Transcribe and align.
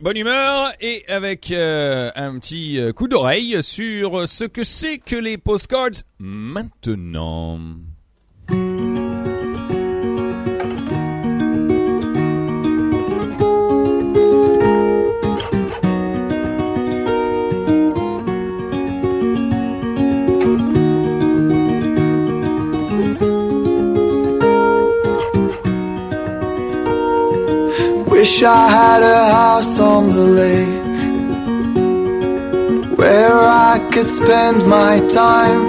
Bonne 0.00 0.16
humeur 0.16 0.70
et 0.80 1.04
avec 1.08 1.50
euh, 1.50 2.12
un 2.14 2.38
petit 2.38 2.78
euh, 2.78 2.92
coup 2.92 3.08
d'oreille 3.08 3.60
sur 3.64 4.28
ce 4.28 4.44
que 4.44 4.62
c'est 4.62 4.98
que 4.98 5.16
les 5.16 5.38
postcards 5.38 6.04
maintenant. 6.20 7.58
Wish 28.38 28.46
I 28.46 28.68
had 28.68 29.02
a 29.02 29.32
house 29.32 29.80
on 29.80 30.10
the 30.10 30.26
lake 30.42 30.86
where 32.96 33.36
I 33.36 33.80
could 33.90 34.08
spend 34.08 34.64
my 34.64 35.00
time. 35.08 35.66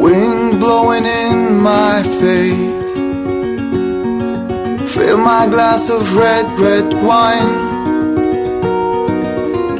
Wind 0.00 0.58
blowing 0.58 1.04
in 1.04 1.60
my 1.60 2.02
face. 2.02 2.94
Fill 4.94 5.18
my 5.18 5.46
glass 5.46 5.90
of 5.90 6.16
red, 6.16 6.46
red 6.58 6.94
wine. 7.04 7.52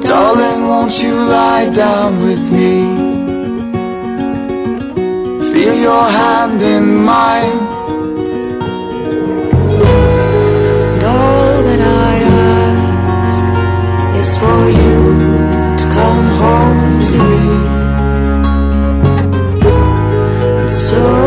Darling, 0.03 0.69
won't 0.69 1.03
you 1.03 1.15
lie 1.15 1.71
down 1.71 2.21
with 2.21 2.53
me? 2.53 2.75
Feel 5.51 5.75
your 5.75 6.05
hand 6.05 6.61
in 6.61 6.97
mine. 6.97 7.76
So 20.87 21.26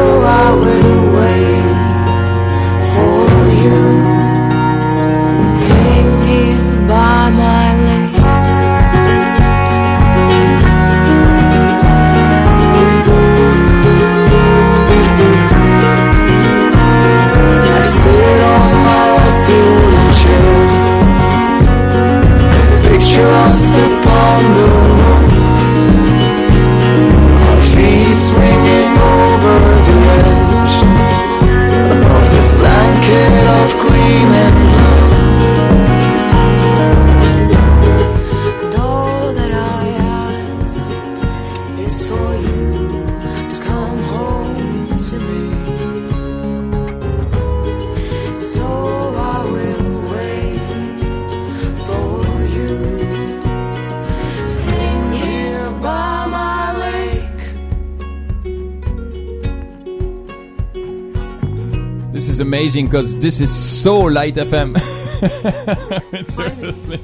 is 62.39 62.41
amazing 62.41 62.85
because 62.85 63.17
this 63.19 63.41
is 63.41 63.51
so 63.53 63.99
light 63.99 64.35
FM. 64.35 64.77
Seriously. 66.23 66.99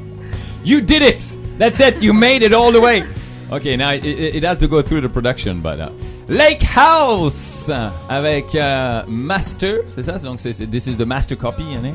you 0.64 0.80
did 0.80 1.02
it! 1.02 1.36
That's 1.58 1.80
it, 1.80 2.02
you 2.02 2.12
made 2.12 2.42
it 2.42 2.54
all 2.54 2.72
the 2.72 2.80
way. 2.80 3.04
Okay, 3.50 3.76
now 3.76 3.92
it, 3.92 4.04
it 4.04 4.36
it 4.36 4.42
has 4.44 4.58
to 4.60 4.68
go 4.68 4.80
through 4.80 5.02
the 5.02 5.10
production, 5.10 5.60
but 5.60 5.78
uh, 5.78 5.90
Lake 6.28 6.62
House 6.62 7.68
euh, 7.68 7.90
avec 8.08 8.54
euh, 8.54 9.04
Master, 9.06 9.84
c'est 9.94 10.02
ça? 10.04 10.18
Donc 10.18 10.40
c'est 10.40 10.52
c'est- 10.54 10.70
this 10.70 10.86
is 10.86 10.96
the 10.96 11.04
master 11.06 11.36
copy, 11.36 11.62
hein? 11.74 11.82
Eh? 11.84 11.92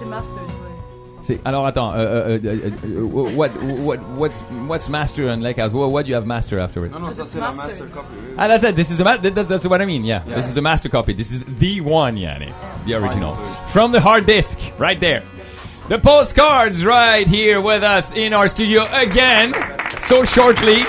C'est 0.00 0.08
master, 0.08 0.42
ouais. 0.42 0.61
C'est 1.22 1.38
alors 1.44 1.64
attends, 1.66 1.92
euh, 1.94 2.38
euh, 2.44 2.70
euh, 2.84 3.00
what 3.02 3.50
what 3.62 3.98
what's 4.18 4.42
what's 4.66 4.88
Master 4.88 5.28
and 5.28 5.40
Lake 5.40 5.56
House? 5.58 5.72
What, 5.72 5.90
what 5.92 6.02
do 6.02 6.08
you 6.08 6.16
have 6.16 6.26
Master 6.26 6.58
afterwards? 6.58 6.92
Non, 6.92 6.98
non, 7.00 7.12
ça 7.12 7.24
c'est 7.26 7.38
la 7.38 7.46
Master. 7.52 7.64
master 7.64 7.86
copy. 7.94 8.08
Ah, 8.36 8.48
that's 8.48 8.64
it. 8.64 8.74
This 8.74 8.90
is 8.90 8.98
the 8.98 9.04
ma- 9.04 9.18
that- 9.18 9.32
that's, 9.34 9.48
that's 9.48 9.64
what 9.66 9.80
I 9.80 9.84
mean. 9.86 10.04
Yeah. 10.04 10.22
Yeah. 10.26 10.34
this 10.34 10.48
is 10.48 10.54
the 10.56 10.60
master 10.62 10.88
copy. 10.88 11.12
This 11.14 11.30
is 11.30 11.40
the 11.58 11.80
one, 11.80 12.16
yani, 12.16 12.52
the 12.86 12.94
original 12.94 13.34
from 13.72 13.92
the 13.92 14.00
hard 14.00 14.26
disk, 14.26 14.58
right 14.78 14.98
there. 14.98 15.22
The 15.88 15.98
postcards 15.98 16.84
right 16.84 17.28
here 17.28 17.60
with 17.60 17.84
us 17.84 18.12
in 18.16 18.32
our 18.34 18.48
studio 18.48 18.84
again, 18.92 19.54
so 20.00 20.24
shortly. 20.24 20.82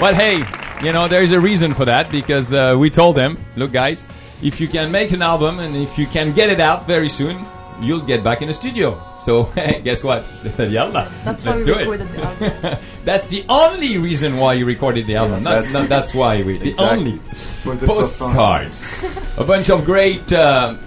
But 0.00 0.14
hey, 0.14 0.42
you 0.82 0.92
know 0.92 1.06
there's 1.08 1.30
a 1.32 1.38
reason 1.40 1.74
for 1.74 1.84
that 1.84 2.10
because 2.10 2.52
uh, 2.52 2.74
we 2.76 2.90
told 2.90 3.14
them, 3.14 3.38
look, 3.56 3.70
guys, 3.72 4.06
if 4.42 4.60
you 4.60 4.66
can 4.68 4.90
make 4.90 5.12
an 5.12 5.22
album 5.22 5.60
and 5.60 5.76
if 5.76 5.96
you 5.96 6.06
can 6.06 6.32
get 6.32 6.50
it 6.50 6.58
out 6.60 6.86
very 6.88 7.08
soon, 7.08 7.36
you'll 7.80 8.02
get 8.02 8.22
back 8.22 8.42
in 8.42 8.48
the 8.48 8.54
studio. 8.54 9.00
So 9.22 9.44
guess 9.84 10.02
what? 10.04 10.24
They 10.42 10.50
said, 10.50 10.70
Yalla, 10.72 11.10
That's 11.24 11.44
let's 11.44 11.60
we 11.60 11.66
do 11.66 11.78
it. 11.92 11.98
the 11.98 12.22
album. 12.22 12.78
that's 13.04 13.28
the 13.28 13.44
only 13.48 13.98
reason 13.98 14.36
why 14.38 14.54
you 14.54 14.64
recorded 14.66 15.06
the 15.06 15.16
album. 15.16 15.42
Not, 15.42 15.50
That's- 15.50 15.72
not, 15.72 15.88
that's 15.88 16.14
why 16.14 16.42
we. 16.42 16.58
The 16.58 16.70
Exactly. 16.70 16.98
only 16.98 17.18
For 17.18 17.74
the 17.76 17.86
postcards. 17.86 19.04
a 19.36 19.44
bunch 19.44 19.70
of 19.70 19.84
great. 19.84 20.32
Um, 20.32 20.78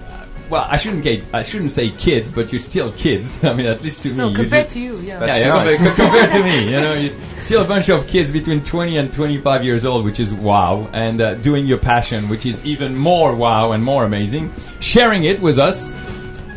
well, 0.50 0.66
I 0.68 0.76
shouldn't 0.76 1.02
get, 1.02 1.24
I 1.32 1.42
shouldn't 1.42 1.72
say 1.72 1.88
kids, 1.90 2.30
but 2.30 2.52
you're 2.52 2.58
still 2.58 2.92
kids. 2.92 3.42
I 3.44 3.54
mean, 3.54 3.64
at 3.66 3.82
least 3.82 4.02
to 4.02 4.12
No, 4.12 4.28
me. 4.28 4.34
compared 4.34 4.68
to 4.70 4.80
you, 4.80 4.96
yeah. 4.98 5.18
That's 5.18 5.40
yeah, 5.40 5.46
yeah, 5.46 5.64
nice. 5.64 5.76
compared, 5.78 5.96
compared 5.96 6.30
to 6.32 6.42
me, 6.44 6.64
you 6.66 6.70
know, 6.72 6.92
you 6.94 7.08
still 7.40 7.62
a 7.62 7.66
bunch 7.66 7.88
of 7.88 8.06
kids 8.06 8.30
between 8.30 8.62
20 8.62 8.98
and 8.98 9.12
25 9.12 9.64
years 9.64 9.84
old, 9.86 10.04
which 10.04 10.20
is 10.20 10.34
wow, 10.34 10.88
and 10.92 11.20
uh, 11.22 11.34
doing 11.36 11.66
your 11.66 11.78
passion, 11.78 12.28
which 12.28 12.44
is 12.44 12.64
even 12.66 12.94
more 12.96 13.34
wow 13.34 13.72
and 13.72 13.82
more 13.82 14.04
amazing. 14.04 14.52
Sharing 14.80 15.24
it 15.24 15.40
with 15.40 15.58
us. 15.58 15.92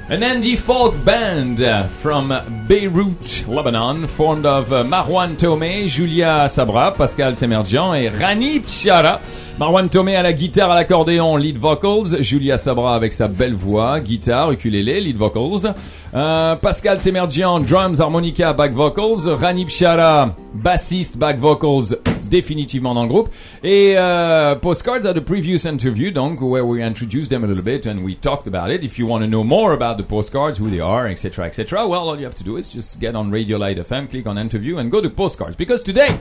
An 0.09 0.21
indie 0.21 0.55
folk 0.55 0.95
band 1.03 1.61
from 1.99 2.33
Beirut, 2.65 3.45
Lebanon, 3.45 4.07
formed 4.07 4.45
of 4.45 4.71
uh, 4.71 4.85
Marwan 4.85 5.35
Tomei, 5.35 5.85
Julia 5.89 6.47
Sabra, 6.47 6.93
Pascal 6.93 7.35
Semerjian 7.35 7.93
et 7.93 8.07
Rani 8.07 8.61
Pchara. 8.61 9.19
Marwan 9.59 9.89
Tomei 9.89 10.15
à 10.15 10.23
la 10.23 10.31
guitare, 10.31 10.71
à 10.71 10.75
l'accordéon, 10.75 11.35
lead 11.35 11.57
vocals. 11.57 12.21
Julia 12.21 12.57
Sabra 12.57 12.95
avec 12.95 13.11
sa 13.11 13.27
belle 13.27 13.55
voix, 13.55 13.99
guitare, 13.99 14.53
ukulélé, 14.53 15.01
lead 15.01 15.17
vocals. 15.17 15.73
Euh, 16.13 16.55
Pascal 16.55 16.99
Semerjian, 16.99 17.59
drums, 17.59 17.99
harmonica, 17.99 18.53
back 18.53 18.71
vocals. 18.71 19.27
Rani 19.27 19.65
Pchara, 19.65 20.33
bassiste, 20.53 21.17
back 21.17 21.37
vocals, 21.37 21.97
définitivement 22.29 22.93
dans 22.93 23.03
le 23.03 23.09
groupe. 23.09 23.29
Et 23.63 23.95
euh, 23.97 24.55
Postcards 24.55 25.05
are 25.05 25.13
the 25.13 25.23
previous 25.23 25.65
interview, 25.65 26.11
donc, 26.11 26.41
where 26.41 26.65
we 26.65 26.81
introduced 26.81 27.29
them 27.29 27.43
a 27.43 27.47
little 27.47 27.63
bit 27.63 27.85
and 27.85 28.03
we 28.03 28.15
talked 28.15 28.47
about 28.47 28.71
it. 28.71 28.83
If 28.83 28.97
you 28.97 29.07
want 29.07 29.23
to 29.23 29.27
know 29.27 29.43
more 29.43 29.73
about 29.73 29.97
the 29.97 30.03
postcards, 30.03 30.59
who 30.59 30.69
they 30.69 30.79
are, 30.79 31.07
etc., 31.07 31.45
etc., 31.45 31.87
well, 31.87 32.09
all 32.09 32.17
you 32.17 32.25
have 32.25 32.35
to 32.35 32.43
do 32.43 32.57
is 32.57 32.69
just 32.69 32.99
get 32.99 33.15
on 33.15 33.31
Radio 33.31 33.57
Light 33.57 33.77
FM, 33.77 34.09
click 34.09 34.27
on 34.27 34.37
interview, 34.37 34.77
and 34.77 34.91
go 34.91 35.01
to 35.01 35.09
Postcards. 35.09 35.55
Because 35.55 35.81
today, 35.81 36.17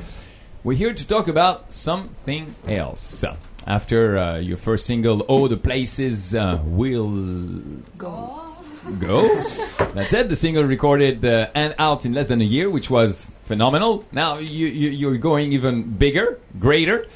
we're 0.65 0.77
here 0.77 0.95
to 0.95 1.07
talk 1.07 1.29
about 1.29 1.73
something 1.73 2.55
else. 2.67 3.25
After 3.67 4.17
uh, 4.19 4.39
your 4.39 4.57
first 4.57 4.87
single, 4.87 5.25
Oh, 5.29 5.49
the 5.49 5.57
Places 5.57 6.35
uh, 6.35 6.61
Will 6.65 7.11
Go. 7.99 8.43
Go. 8.99 9.27
That's 9.95 10.13
it. 10.13 10.29
The 10.29 10.37
single 10.37 10.65
recorded 10.65 11.25
uh, 11.25 11.49
and 11.55 11.75
out 11.79 12.05
in 12.05 12.13
less 12.13 12.29
than 12.29 12.41
a 12.41 12.45
year, 12.45 12.71
which 12.71 12.91
was 12.91 13.35
phenomenal. 13.45 14.05
Now 14.13 14.39
you, 14.39 14.67
you 14.67 14.91
you're 14.91 15.19
going 15.19 15.53
even 15.53 15.91
bigger, 15.91 16.39
greater, 16.59 17.07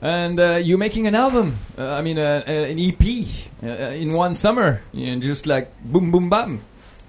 and 0.00 0.38
uh, 0.38 0.56
you're 0.56 0.78
making 0.78 1.06
an 1.06 1.14
album. 1.14 1.58
Uh, 1.76 1.90
I 1.90 2.02
mean, 2.02 2.18
uh, 2.18 2.44
uh, 2.46 2.50
an 2.50 2.78
EP 2.78 3.02
uh, 3.62 3.66
in 3.94 4.12
one 4.12 4.34
summer, 4.34 4.82
you 4.92 5.14
know, 5.14 5.20
just 5.20 5.46
like 5.46 5.72
boom, 5.82 6.10
boom, 6.10 6.30
bam. 6.30 6.60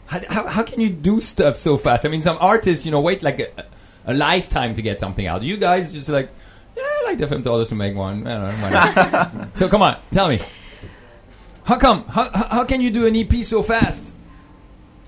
How, 0.08 0.22
how, 0.28 0.48
how 0.48 0.64
can 0.64 0.80
you 0.80 0.90
do 0.90 1.22
stuff 1.22 1.56
so 1.56 1.78
fast? 1.78 2.06
I 2.06 2.10
mean, 2.10 2.22
some 2.22 2.38
artists, 2.40 2.86
you 2.86 2.92
know, 2.92 3.02
wait 3.02 3.22
like 3.22 3.40
a, 3.40 3.66
a 4.08 4.14
lifetime 4.14 4.74
to 4.74 4.82
get 4.82 5.00
something 5.00 5.28
out. 5.28 5.44
You 5.44 5.58
guys 5.58 5.94
just 5.94 6.10
like, 6.10 6.30
yeah, 6.76 6.84
I 6.84 7.04
like 7.06 7.20
FM 7.20 7.44
told 7.44 7.62
us 7.62 7.70
to 7.70 7.76
make 7.76 7.96
one. 7.96 8.26
I 8.26 8.50
don't 8.50 9.34
know, 9.34 9.48
so 9.54 9.70
come 9.70 9.84
on, 9.84 10.00
tell 10.12 10.28
me. 10.28 10.42
How 11.70 11.78
come? 11.78 12.04
How, 12.06 12.26
how 12.34 12.48
how 12.50 12.64
can 12.66 12.82
you 12.82 12.90
do 12.90 13.06
an 13.06 13.16
EP 13.16 13.44
so 13.44 13.62
fast? 13.62 14.12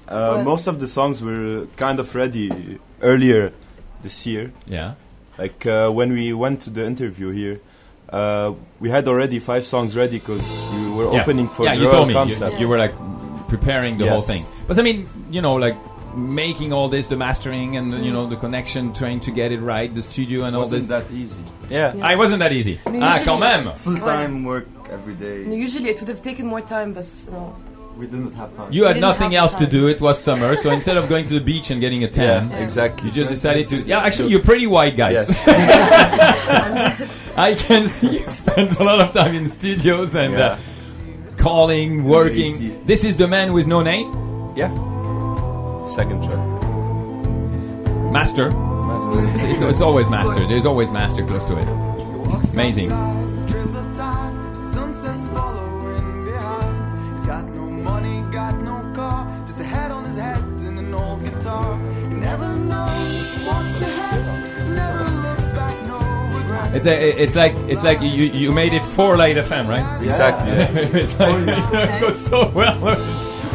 Uh, 0.08 0.44
most 0.46 0.68
of 0.68 0.78
the 0.78 0.88
songs 0.88 1.19
were 1.24 1.66
kind 1.75 2.00
of 2.00 2.13
ready 2.13 2.78
earlier 3.02 3.52
this 4.04 4.28
year. 4.28 4.54
Yeah. 4.68 4.94
Like 5.40 5.66
uh, 5.66 5.90
when 5.90 6.13
we 6.13 6.34
went 6.34 6.62
to 6.62 6.69
the 6.69 6.86
interview 6.86 7.30
here, 7.31 7.62
uh, 8.13 8.54
we 8.80 8.92
had 8.92 9.08
already 9.08 9.40
five 9.40 9.66
songs 9.66 9.96
ready 9.96 10.19
because 10.19 10.46
we 10.75 10.92
were 10.92 11.12
Yeah. 11.12 11.22
opening 11.24 11.48
for 11.50 11.66
yeah, 11.66 11.74
the 11.74 11.81
you 11.81 11.88
Royal 11.88 11.96
told 11.98 12.08
me. 12.10 12.13
You, 12.13 12.19
concept. 12.19 12.60
you 12.60 12.69
were 12.69 12.78
like 12.78 12.94
preparing 13.48 13.98
the 13.98 14.08
whole 14.08 14.22
thing. 14.22 14.46
But 14.68 14.78
I 14.78 14.84
mean, 14.84 15.10
you 15.31 15.42
know, 15.42 15.56
like 15.56 15.75
making 16.16 16.74
all 16.74 16.88
this, 16.90 17.08
the 17.08 17.16
mastering 17.16 17.78
and 17.78 18.04
you 18.06 18.12
know 18.12 18.25
the 18.28 18.36
connection, 18.36 18.94
trying 18.94 19.19
to 19.22 19.31
get 19.31 19.52
it 19.52 19.60
right, 19.60 19.94
the 19.94 20.02
studio 20.02 20.44
and 20.46 20.56
all 20.56 20.62
wasn't 20.63 20.81
this. 20.81 20.88
that 20.90 21.12
easy. 21.12 21.42
Yeah. 21.69 21.94
Ah, 22.02 22.12
it 22.12 22.18
wasn't 22.18 22.40
that 22.40 22.52
easy. 22.54 22.80
I 22.86 22.90
mean, 22.90 23.04
ah, 23.04 23.13
usually- 23.18 23.25
quand 23.25 23.40
même. 23.40 23.75
Full 23.78 23.98
time 23.98 24.44
work 24.44 24.68
every 24.92 25.13
day. 25.16 25.44
Usually 25.50 25.90
it 25.90 26.00
would 26.00 26.10
have 26.10 26.22
taken 26.22 26.48
more 26.48 26.62
time, 26.62 26.94
but 26.94 27.08
you 27.25 27.31
know, 27.31 27.56
We 27.98 28.08
didn't 28.08 28.34
have 28.36 28.56
time. 28.56 28.72
You 28.72 28.86
had 28.86 29.00
nothing 29.02 29.31
have 29.31 29.42
else 29.44 29.56
to 29.56 29.68
do. 29.68 29.88
It 29.90 30.00
was 30.00 30.18
summer, 30.18 30.56
so 30.56 30.72
instead 30.78 30.96
of 30.98 31.08
going 31.10 31.25
to 31.28 31.34
the 31.40 31.46
beach 31.46 31.72
and 31.72 31.80
getting 31.81 32.04
a 32.04 32.10
tan, 32.10 32.50
Yeah, 32.50 32.58
exactly. 32.63 33.08
you 33.08 33.12
just 33.13 33.30
decided 33.31 33.68
to. 33.69 33.81
Yeah, 33.84 34.00
actually, 34.08 34.31
you're 34.31 34.42
pretty 34.52 34.66
white 34.66 34.96
guys. 34.96 35.28
Yes. 35.28 35.30
I 37.38 37.54
can 37.56 37.90
see 37.90 38.19
you 38.19 38.30
spend 38.30 38.78
a 38.80 38.84
lot 38.84 39.00
of 39.02 39.12
time 39.13 39.36
in 39.36 39.48
studios 39.50 40.16
and 40.16 40.34
Yeah. 40.34 40.46
uh, 40.46 40.58
calling, 41.38 42.04
working. 42.06 42.54
This 42.86 43.04
is 43.04 43.18
the 43.18 43.28
man 43.28 43.52
with 43.54 43.68
no 43.68 43.81
name, 43.84 44.08
Yeah. 44.56 44.72
Second 45.96 46.24
track. 46.24 46.62
Master. 48.12 48.52
It's, 49.50 49.62
it's 49.62 49.82
always 49.82 50.10
Master. 50.10 50.48
There's 50.48 50.66
always 50.66 50.90
Master 50.90 51.26
close 51.26 51.44
to 51.46 51.58
it. 51.58 51.68
Amazing. 52.54 52.90
Trails 53.48 53.76
of 53.76 53.94
time, 53.94 54.64
sunsets 54.72 55.28
following 55.28 56.26
behind. 56.26 57.14
He's 57.14 57.26
got 57.26 57.46
no 57.46 57.66
money, 57.66 58.22
got 58.32 58.56
no 58.62 58.92
car, 58.96 59.28
just 59.46 59.60
a 59.60 59.64
hat 59.66 59.92
on 59.92 60.06
his 60.06 60.18
head 60.18 60.38
and 60.38 60.80
an 60.80 60.94
old 60.94 61.24
guitar. 61.24 61.78
He 61.78 62.16
never 62.16 62.56
knows 62.56 63.46
what's 63.46 63.82
ahead, 63.82 64.70
never 64.70 65.04
looks 65.04 65.52
back, 65.52 65.76
no 65.88 66.00
regret. 66.38 66.76
It's 66.76 66.86
a, 66.86 67.22
it's 67.24 67.36
like 67.36 67.54
it's 67.68 67.84
like 67.84 68.02
you 68.02 68.08
you 68.10 68.52
made 68.54 68.74
it 68.74 68.84
for 68.84 69.18
Light 69.18 69.36
FM, 69.36 69.68
right? 69.68 70.02
Exactly. 70.02 70.52
yeah. 70.54 71.02
it's 71.02 71.20
like, 71.20 71.36
oh, 71.36 71.74
it 71.74 72.02
goes 72.02 72.26
so 72.26 72.50
well 72.52 72.80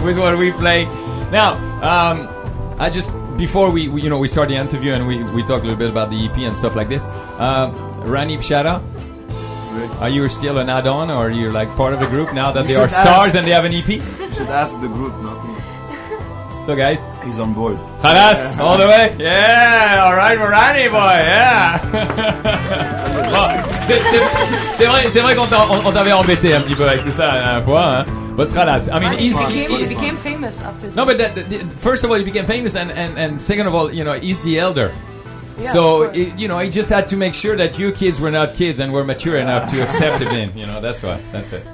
with 0.05 0.19
what 0.19 0.37
we 0.37 0.53
play. 0.53 0.85
Now, 1.31 1.66
um, 1.83 2.29
I 2.79 2.91
just 2.91 3.11
before 3.37 3.71
we, 3.71 3.89
we 3.89 4.03
you 4.03 4.09
know 4.09 4.19
we 4.19 4.29
start 4.29 4.49
the 4.49 4.57
interview 4.57 4.93
and 4.93 5.07
we 5.07 5.23
we 5.23 5.43
talk 5.43 5.61
a 5.63 5.67
little 5.67 5.77
bit 5.77 5.91
about 5.91 6.11
the 6.11 6.17
EP 6.27 6.37
and 6.39 6.57
stuff 6.57 6.75
like 6.77 6.89
this. 6.89 7.05
Um, 7.39 7.75
Rani 8.05 8.37
Bechara, 8.39 8.81
are 10.01 10.09
you 10.09 10.29
still 10.29 10.59
an 10.59 10.69
add-on 10.71 11.11
or 11.11 11.31
you're 11.31 11.53
like 11.53 11.69
part 11.77 11.93
of 11.95 12.01
the 12.01 12.07
group 12.07 12.33
now 12.33 12.53
that 12.53 12.63
You 12.63 12.69
they 12.69 12.77
are 12.77 12.89
stars 12.89 13.29
ask. 13.29 13.35
and 13.37 13.47
they 13.47 13.51
have 13.53 13.65
an 13.65 13.75
EP? 13.75 13.89
You 13.89 14.01
should 14.33 14.49
ask 14.49 14.81
the 14.81 14.89
group, 14.89 15.13
not 15.23 15.43
me. 15.47 15.55
So 16.67 16.75
guys, 16.77 16.99
He's 17.27 17.41
on 17.41 17.53
board. 17.53 17.77
Halas, 18.03 18.57
all 18.61 18.79
the 18.79 18.87
way? 18.87 19.15
Yeah, 19.19 20.05
alright, 20.07 20.39
Morani 20.39 20.89
boy, 20.89 21.19
yeah! 21.27 21.79
Bon, 23.27 23.49
c'est- 23.87 24.01
c'est- 24.01 24.75
c'est 24.75 24.87
vrai, 24.87 25.07
c'est 25.11 25.21
vrai 25.21 25.35
qu'on 25.35 25.47
t'a- 25.47 25.67
on- 25.69 25.85
on 25.85 25.93
t'avait 25.93 26.13
embêté 26.13 26.55
un 26.55 26.61
petit 26.61 26.77
peu 26.77 26.87
avec 26.89 27.03
tout 27.03 27.11
ça 27.11 27.27
la 27.27 27.33
dernière 27.43 27.65
fois, 27.65 27.85
hein. 27.85 28.05
But 28.37 28.57
Halas, 28.57 28.89
I 28.93 29.01
mean, 29.01 29.13
he 29.19 29.29
he's, 29.29 29.37
became, 29.37 29.71
he 29.71 29.77
he's- 29.77 29.89
became 29.89 30.17
famous 30.17 30.63
after. 30.63 30.87
no, 30.95 31.05
this. 31.05 31.17
but 31.17 31.19
that, 31.35 31.49
the, 31.51 31.59
first 31.81 32.05
of 32.05 32.11
all, 32.11 32.17
he 32.19 32.25
became 32.25 32.47
famous, 32.47 32.77
and, 32.77 32.91
and, 32.93 33.19
and 33.19 33.41
second 33.41 33.67
of 33.67 33.75
all, 33.75 33.93
you 33.93 34.05
know, 34.05 34.13
he's 34.13 34.41
the 34.43 34.59
elder. 34.61 34.93
Yeah, 35.61 35.73
so, 35.73 36.03
of 36.03 36.13
course. 36.13 36.17
it, 36.19 36.39
you 36.39 36.47
know, 36.49 36.59
he 36.61 36.69
just 36.71 36.91
had 36.91 37.09
to 37.09 37.17
make 37.17 37.35
sure 37.35 37.57
that 37.57 37.79
you 37.79 37.91
kids 37.93 38.21
were 38.21 38.31
not 38.31 38.55
kids 38.55 38.79
and 38.79 38.93
were 38.93 39.05
mature 39.05 39.39
enough 39.39 39.71
to 39.73 39.81
accept 39.83 40.21
him 40.21 40.29
in. 40.33 40.57
You 40.57 40.67
know, 40.67 40.81
that's 40.83 41.03
why. 41.03 41.19
That's 41.33 41.53
it. 41.55 41.67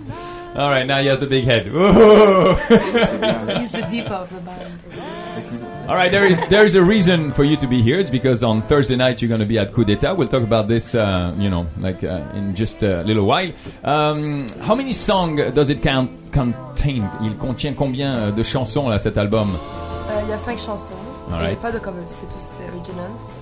All 0.55 0.69
right, 0.69 0.87
now 0.87 1.01
he 1.01 1.07
has 1.07 1.19
the 1.19 1.27
big 1.27 1.45
head. 1.45 1.65
He's 3.59 3.73
the 3.73 3.87
deeper 3.91 4.13
of 4.13 4.29
the 4.29 4.41
band. 4.41 5.89
All 5.89 5.97
right, 5.97 6.11
there 6.11 6.27
is 6.27 6.39
there 6.49 6.65
is 6.65 6.75
a 6.75 6.83
reason 6.83 7.33
for 7.33 7.43
you 7.43 7.57
to 7.57 7.67
be 7.67 7.81
here. 7.81 7.99
It's 7.99 8.11
because 8.11 8.43
on 8.43 8.61
Thursday 8.63 8.95
night 8.97 9.23
you're 9.23 9.31
going 9.31 9.41
to 9.41 9.47
be 9.47 9.59
at 9.59 9.73
Coup 9.73 9.85
d'État. 9.85 10.15
We'll 10.15 10.29
talk 10.29 10.43
about 10.43 10.69
this, 10.69 10.95
uh, 10.95 11.35
you 11.39 11.49
know, 11.49 11.67
like 11.79 12.05
uh, 12.05 12.23
in 12.35 12.55
just 12.55 12.83
a 12.83 13.03
little 13.03 13.25
while. 13.25 13.51
Um, 13.83 14.47
how 14.61 14.75
many 14.75 14.93
songs 14.93 15.41
does 15.55 15.71
it 15.71 15.83
count, 15.83 16.11
contain? 16.33 17.09
Il 17.23 17.35
contient 17.39 17.75
combien 17.75 18.15
uh, 18.15 18.31
de 18.31 18.43
chansons 18.43 18.91
là 18.91 18.99
cet 18.99 19.17
album? 19.17 19.57
Euh, 19.57 20.21
il 20.23 20.27
uh, 20.27 20.31
y 20.31 20.33
a 20.35 20.39
cinq 20.39 20.59
chansons. 20.59 20.95
All 21.33 21.41
right. 21.41 21.59
Pas 21.61 21.73
de 21.73 21.79
covers, 21.79 22.07
c'est 22.07 22.27
tous 22.27 22.53
des 22.59 22.71
originals. 22.71 23.37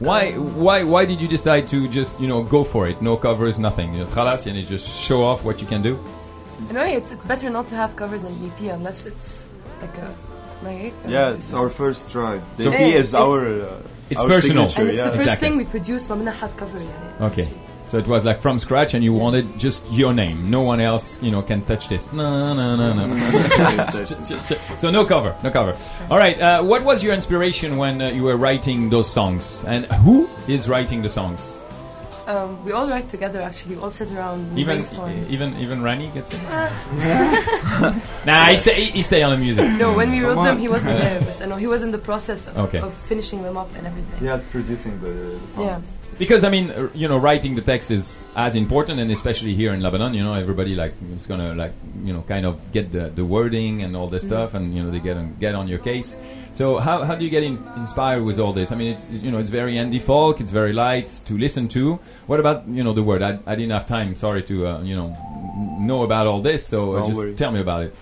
Why, 0.00 0.32
why, 0.32 0.84
why 0.84 1.04
did 1.04 1.20
you 1.20 1.28
decide 1.28 1.66
to 1.68 1.88
just 1.88 2.18
you 2.20 2.26
know 2.26 2.42
go 2.42 2.64
for 2.64 2.88
it? 2.88 3.02
No 3.02 3.16
covers, 3.16 3.58
nothing. 3.58 3.92
You 3.94 4.04
know, 4.04 4.38
and 4.46 4.66
just 4.66 4.88
show 4.88 5.22
off 5.22 5.44
what 5.44 5.60
you 5.60 5.66
can 5.66 5.82
do. 5.82 5.98
Anyway, 6.70 6.94
it's, 6.94 7.12
it's 7.12 7.24
better 7.24 7.50
not 7.50 7.68
to 7.68 7.74
have 7.74 7.96
covers 7.96 8.22
than 8.22 8.34
EP 8.46 8.72
unless 8.72 9.06
it's 9.06 9.44
like 9.80 9.96
a. 9.98 10.14
Like, 10.62 10.92
yeah, 11.06 11.34
it's 11.34 11.54
our 11.54 11.70
first 11.70 12.10
try. 12.10 12.40
The 12.56 12.64
so 12.64 12.72
EP 12.72 12.80
yeah, 12.80 12.86
is 12.86 13.14
it, 13.14 13.20
our. 13.20 13.62
Uh, 13.62 13.82
it's 14.10 14.20
our 14.20 14.26
personal. 14.26 14.68
Signature, 14.68 14.80
and 14.80 14.90
it's 14.90 14.98
yeah. 14.98 15.04
the 15.04 15.10
first 15.10 15.22
exactly. 15.22 15.48
thing 15.48 15.58
we 15.58 15.64
produced 15.66 16.08
from 16.08 16.24
Nahat 16.24 16.56
cover. 16.56 16.78
Yeah, 16.78 17.26
okay. 17.26 17.48
So 17.88 17.96
it 17.96 18.06
was 18.06 18.24
like 18.26 18.40
from 18.40 18.58
scratch, 18.58 18.92
and 18.92 19.02
you 19.02 19.14
wanted 19.14 19.58
just 19.58 19.90
your 19.90 20.12
name. 20.12 20.50
No 20.50 20.60
one 20.60 20.78
else, 20.78 21.20
you 21.22 21.30
know, 21.30 21.40
can 21.40 21.62
touch 21.62 21.88
this. 21.88 22.12
No, 22.12 22.52
no, 22.52 22.76
no, 22.76 22.92
no. 22.92 23.16
so 24.76 24.90
no 24.90 25.06
cover, 25.06 25.34
no 25.42 25.50
cover. 25.50 25.74
All 26.10 26.18
right. 26.18 26.38
Uh, 26.38 26.62
what 26.62 26.82
was 26.84 27.02
your 27.02 27.14
inspiration 27.14 27.78
when 27.78 28.02
uh, 28.02 28.10
you 28.10 28.24
were 28.24 28.36
writing 28.36 28.90
those 28.90 29.10
songs, 29.10 29.64
and 29.66 29.86
who 29.86 30.28
is 30.48 30.68
writing 30.68 31.00
the 31.00 31.08
songs? 31.08 31.56
Um, 32.28 32.62
we 32.62 32.72
all 32.72 32.86
write 32.88 33.08
together 33.08 33.40
actually. 33.40 33.76
We 33.76 33.80
all 33.82 33.88
sit 33.90 34.12
around 34.12 34.40
and 34.52 34.58
Even 34.58 34.76
brainstorm. 34.76 35.26
even 35.30 35.56
even 35.56 35.82
Rani 35.82 36.08
gets 36.12 36.30
it. 36.30 36.42
nah, 38.26 38.44
he 38.52 38.56
stay 38.58 38.84
he 38.92 39.00
stay 39.00 39.22
on 39.22 39.30
the 39.32 39.38
music. 39.38 39.64
No, 39.80 39.94
when 39.96 40.10
we 40.10 40.20
wrote 40.20 40.34
Come 40.34 40.44
them, 40.44 40.58
he 40.58 40.68
wasn't 40.68 40.98
there. 41.00 41.20
But, 41.24 41.48
no, 41.48 41.56
he 41.56 41.66
was 41.66 41.82
in 41.82 41.90
the 41.90 41.96
process 42.10 42.46
of, 42.48 42.58
Okay. 42.68 42.80
of 42.80 42.92
finishing 42.92 43.42
them 43.42 43.56
up 43.56 43.74
and 43.76 43.86
everything. 43.86 44.20
Yeah, 44.26 44.40
producing 44.52 45.00
the, 45.00 45.40
the 45.40 45.48
songs. 45.48 45.98
Because 46.18 46.42
I 46.42 46.50
mean, 46.50 46.70
uh, 46.70 46.88
you 46.94 47.06
know, 47.06 47.16
writing 47.16 47.54
the 47.54 47.62
text 47.62 47.92
is 47.92 48.16
as 48.34 48.56
important, 48.56 48.98
and 48.98 49.10
especially 49.12 49.54
here 49.54 49.72
in 49.72 49.80
Lebanon, 49.80 50.14
you 50.14 50.22
know, 50.24 50.34
everybody 50.34 50.74
like 50.74 50.92
is 51.16 51.26
gonna 51.26 51.54
like 51.54 51.72
you 52.02 52.12
know 52.12 52.22
kind 52.22 52.44
of 52.44 52.72
get 52.72 52.90
the, 52.90 53.10
the 53.10 53.24
wording 53.24 53.82
and 53.82 53.96
all 53.96 54.08
this 54.08 54.24
stuff, 54.24 54.54
and 54.54 54.74
you 54.74 54.82
know 54.82 54.90
they 54.90 54.98
get 54.98 55.16
on 55.16 55.36
get 55.38 55.54
on 55.54 55.68
your 55.68 55.78
case. 55.78 56.16
So 56.52 56.78
how, 56.78 57.04
how 57.04 57.14
do 57.14 57.24
you 57.24 57.30
get 57.30 57.44
in, 57.44 57.62
inspired 57.76 58.24
with 58.24 58.40
all 58.40 58.52
this? 58.52 58.72
I 58.72 58.74
mean, 58.74 58.92
it's 58.92 59.08
you 59.10 59.30
know 59.30 59.38
it's 59.38 59.50
very 59.50 59.74
indie 59.74 60.02
folk, 60.02 60.40
it's 60.40 60.50
very 60.50 60.72
light 60.72 61.06
to 61.26 61.38
listen 61.38 61.68
to. 61.68 62.00
What 62.26 62.40
about 62.40 62.66
you 62.66 62.82
know 62.82 62.92
the 62.92 63.02
word? 63.02 63.22
I, 63.22 63.38
I 63.46 63.54
didn't 63.54 63.70
have 63.70 63.86
time, 63.86 64.16
sorry, 64.16 64.42
to 64.44 64.66
uh, 64.66 64.82
you 64.82 64.96
know 64.96 65.16
know 65.78 66.02
about 66.02 66.26
all 66.26 66.42
this. 66.42 66.66
So 66.66 66.94
uh, 66.94 67.06
just 67.06 67.18
worry. 67.18 67.34
tell 67.36 67.52
me 67.52 67.60
about 67.60 67.84
it. 67.84 67.94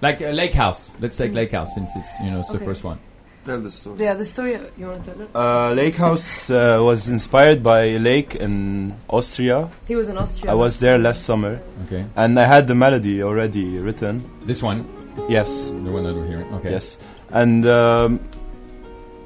Like 0.00 0.22
uh, 0.22 0.30
Lake 0.30 0.54
House. 0.54 0.90
Let's 1.00 1.18
take 1.18 1.34
Lake 1.34 1.52
House 1.52 1.74
since 1.74 1.90
it's 1.96 2.08
you 2.24 2.30
know 2.30 2.40
it's 2.40 2.48
the 2.48 2.60
first 2.60 2.82
one. 2.82 2.98
Tell 3.44 3.60
the 3.60 3.70
story. 3.70 3.98
Yeah, 3.98 4.14
the 4.14 4.24
story 4.24 4.52
you 4.78 4.86
want 4.86 5.04
to 5.04 5.10
tell 5.10 5.20
it? 5.20 5.28
Uh, 5.34 5.72
Lake 5.74 5.96
House 5.96 6.48
uh, 6.48 6.78
was 6.80 7.08
inspired 7.08 7.60
by 7.62 7.84
a 7.84 7.98
lake 7.98 8.36
in 8.36 8.94
Austria. 9.08 9.68
He 9.88 9.96
was 9.96 10.08
in 10.08 10.16
Austria. 10.16 10.52
I 10.52 10.54
was 10.54 10.78
there 10.78 10.96
last 10.96 11.24
summer, 11.24 11.60
Okay, 11.86 12.06
and 12.14 12.38
I 12.38 12.46
had 12.46 12.68
the 12.68 12.74
melody 12.76 13.20
already 13.22 13.78
written. 13.80 14.22
this 14.46 14.62
one, 14.62 14.86
Yes, 15.28 15.68
the 15.70 15.90
one 15.90 16.04
that 16.04 16.14
we're 16.14 16.26
hearing. 16.26 16.54
Okay. 16.54 16.70
yes, 16.70 16.98
and 17.30 17.66
um, 17.66 18.20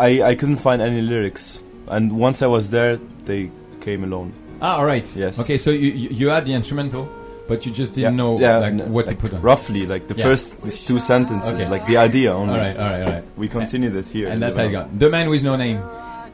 I 0.01 0.23
I 0.23 0.35
couldn't 0.35 0.59
find 0.65 0.81
any 0.81 1.03
lyrics. 1.03 1.63
And 1.89 2.19
once 2.19 2.43
I 2.43 2.47
was 2.49 2.71
there, 2.71 2.97
they 3.25 3.51
came 3.81 4.03
alone. 4.03 4.33
Ah, 4.61 4.79
all 4.79 4.87
right. 4.87 5.07
Yes. 5.15 5.39
Okay, 5.39 5.59
so 5.59 5.71
you 5.71 5.91
you, 5.93 6.09
you 6.09 6.29
had 6.29 6.45
the 6.47 6.55
instrumental, 6.55 7.05
but 7.49 7.65
you 7.67 7.73
just 7.73 7.95
didn't 7.95 8.17
know 8.17 8.35
like 8.35 8.73
n- 8.73 8.93
what 8.93 9.07
like 9.07 9.17
to 9.17 9.23
put 9.23 9.35
on. 9.35 9.43
Roughly, 9.43 9.87
like 9.87 10.09
the 10.09 10.15
Yeah. 10.17 10.25
first 10.25 10.63
these 10.63 10.85
two 10.85 10.99
sentences, 11.01 11.53
Okay. 11.61 11.69
like 11.69 11.87
the 11.87 11.97
idea 11.97 12.33
only. 12.33 12.55
All 12.55 12.59
right, 12.67 12.77
all 12.77 12.91
right, 12.93 13.03
all 13.03 13.11
right. 13.13 13.25
We 13.37 13.49
continued 13.49 13.95
it 13.97 14.07
here. 14.07 14.29
And 14.29 14.41
that's 14.43 14.57
how 14.57 14.65
you 14.65 14.73
got 14.73 14.99
the 14.99 15.09
man 15.11 15.29
with 15.31 15.43
no 15.43 15.57
name. 15.57 15.81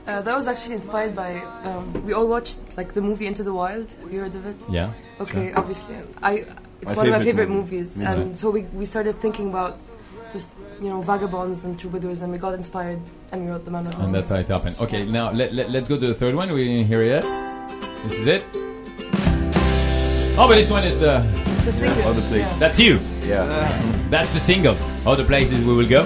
Uh, 0.05 0.21
that 0.21 0.35
was 0.37 0.47
actually 0.49 0.75
inspired 0.75 1.15
by. 1.15 1.31
Um, 1.65 1.93
we 2.05 2.13
all 2.13 2.27
watched 2.27 2.59
like 2.77 2.93
the 2.95 3.01
movie 3.01 3.27
Into 3.27 3.43
the 3.45 3.53
Wild. 3.55 3.89
Have 4.03 4.13
you 4.13 4.21
heard 4.21 4.35
of 4.35 4.45
it? 4.47 4.57
Yeah. 4.69 4.91
Okay, 5.21 5.53
obviously, 5.55 5.95
I. 6.23 6.45
It's 6.83 6.97
My 6.97 6.97
one 6.97 7.07
of 7.07 7.13
my 7.13 7.19
favorite 7.19 7.25
favorite 7.25 7.49
movie. 7.51 7.77
movies, 7.83 7.97
Me 7.97 8.05
and 8.07 8.37
so 8.37 8.51
we 8.51 8.63
we 8.75 8.85
started 8.85 9.15
thinking 9.21 9.49
about 9.51 9.79
just 10.33 10.51
you 10.83 10.89
know 10.91 11.01
vagabonds 11.03 11.63
and 11.63 11.79
troubadours, 11.79 12.23
and 12.23 12.33
we 12.33 12.39
got 12.39 12.55
inspired, 12.55 12.99
and 13.31 13.45
we 13.45 13.51
wrote 13.53 13.65
the 13.65 13.71
man. 13.71 13.85
with 13.85 13.93
no 13.93 13.99
And 14.03 14.13
name. 14.13 14.15
that's 14.19 14.29
how 14.31 14.37
it 14.43 14.49
happened. 14.49 14.75
Okay, 14.81 15.05
now 15.05 15.31
let, 15.31 15.55
let, 15.55 15.71
let's 15.71 15.87
go 15.87 15.97
to 15.97 16.07
the 16.09 16.15
third 16.15 16.35
one. 16.35 16.51
We 16.53 16.65
didn't 16.67 16.89
hear 16.89 17.03
it 17.05 17.23
yet. 17.23 17.27
This 18.03 18.15
is 18.19 18.27
it. 18.27 18.43
Oh, 20.39 20.49
but 20.49 20.55
this 20.57 20.71
one 20.71 20.85
is 20.85 20.99
the. 21.01 21.23
It's 21.59 21.67
a 21.67 21.73
single. 21.73 22.03
Other 22.09 22.23
place. 22.23 22.51
Yeah. 22.51 22.59
That's 22.59 22.79
you. 22.79 22.99
Yeah. 23.25 23.47
That's 24.11 24.33
the 24.33 24.41
single. 24.41 24.77
Other 25.07 25.25
places 25.25 25.65
we 25.65 25.75
will 25.75 25.89
go. 25.89 26.05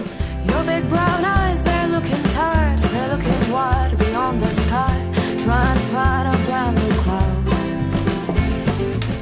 Your 0.48 0.64
big 0.64 0.88
brown 0.88 1.24
eyes, 1.24 1.62
they're 1.64 1.88
looking 1.88 2.22
tired, 2.34 2.78
they're 2.80 3.16
looking 3.16 3.50
wide 3.52 3.96
beyond 3.98 4.40
the 4.40 4.46
sky, 4.52 5.12
trying 5.44 5.76
to 5.76 5.82
find 5.94 6.28
a 6.28 6.36
brand 6.46 6.76
new 6.76 6.92
cloud. 7.02 7.44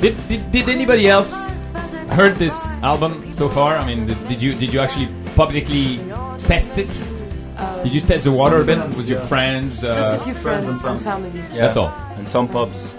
Did, 0.03 0.29
did, 0.29 0.53
did 0.53 0.69
anybody 0.69 1.09
else 1.09 1.63
heard 2.11 2.35
this 2.37 2.73
album 2.83 3.33
so 3.35 3.49
far? 3.49 3.77
I 3.79 3.87
mean, 3.87 4.05
did, 4.07 4.29
did 4.29 4.43
you 4.43 4.55
did 4.55 4.73
you 4.73 4.81
actually 4.81 5.09
publicly 5.37 5.99
test 6.39 6.77
it? 6.79 6.89
Did 7.85 7.95
you 7.95 8.01
test 8.01 8.25
the 8.25 8.33
water 8.33 8.61
a 8.61 8.65
bit 8.65 8.79
with 8.97 9.09
your 9.09 9.21
friends? 9.21 9.81
Just 9.81 9.99
a 9.99 10.03
Uh, 10.17 10.19
few 10.25 10.35
friends 10.35 10.67
friends 10.67 10.85
and 10.85 10.97
and 10.97 11.05
family. 11.05 11.31
Yeah. 11.55 11.63
That's 11.63 11.77
all. 11.77 11.93
And 12.19 12.29
some 12.29 12.49
pubs. 12.49 12.93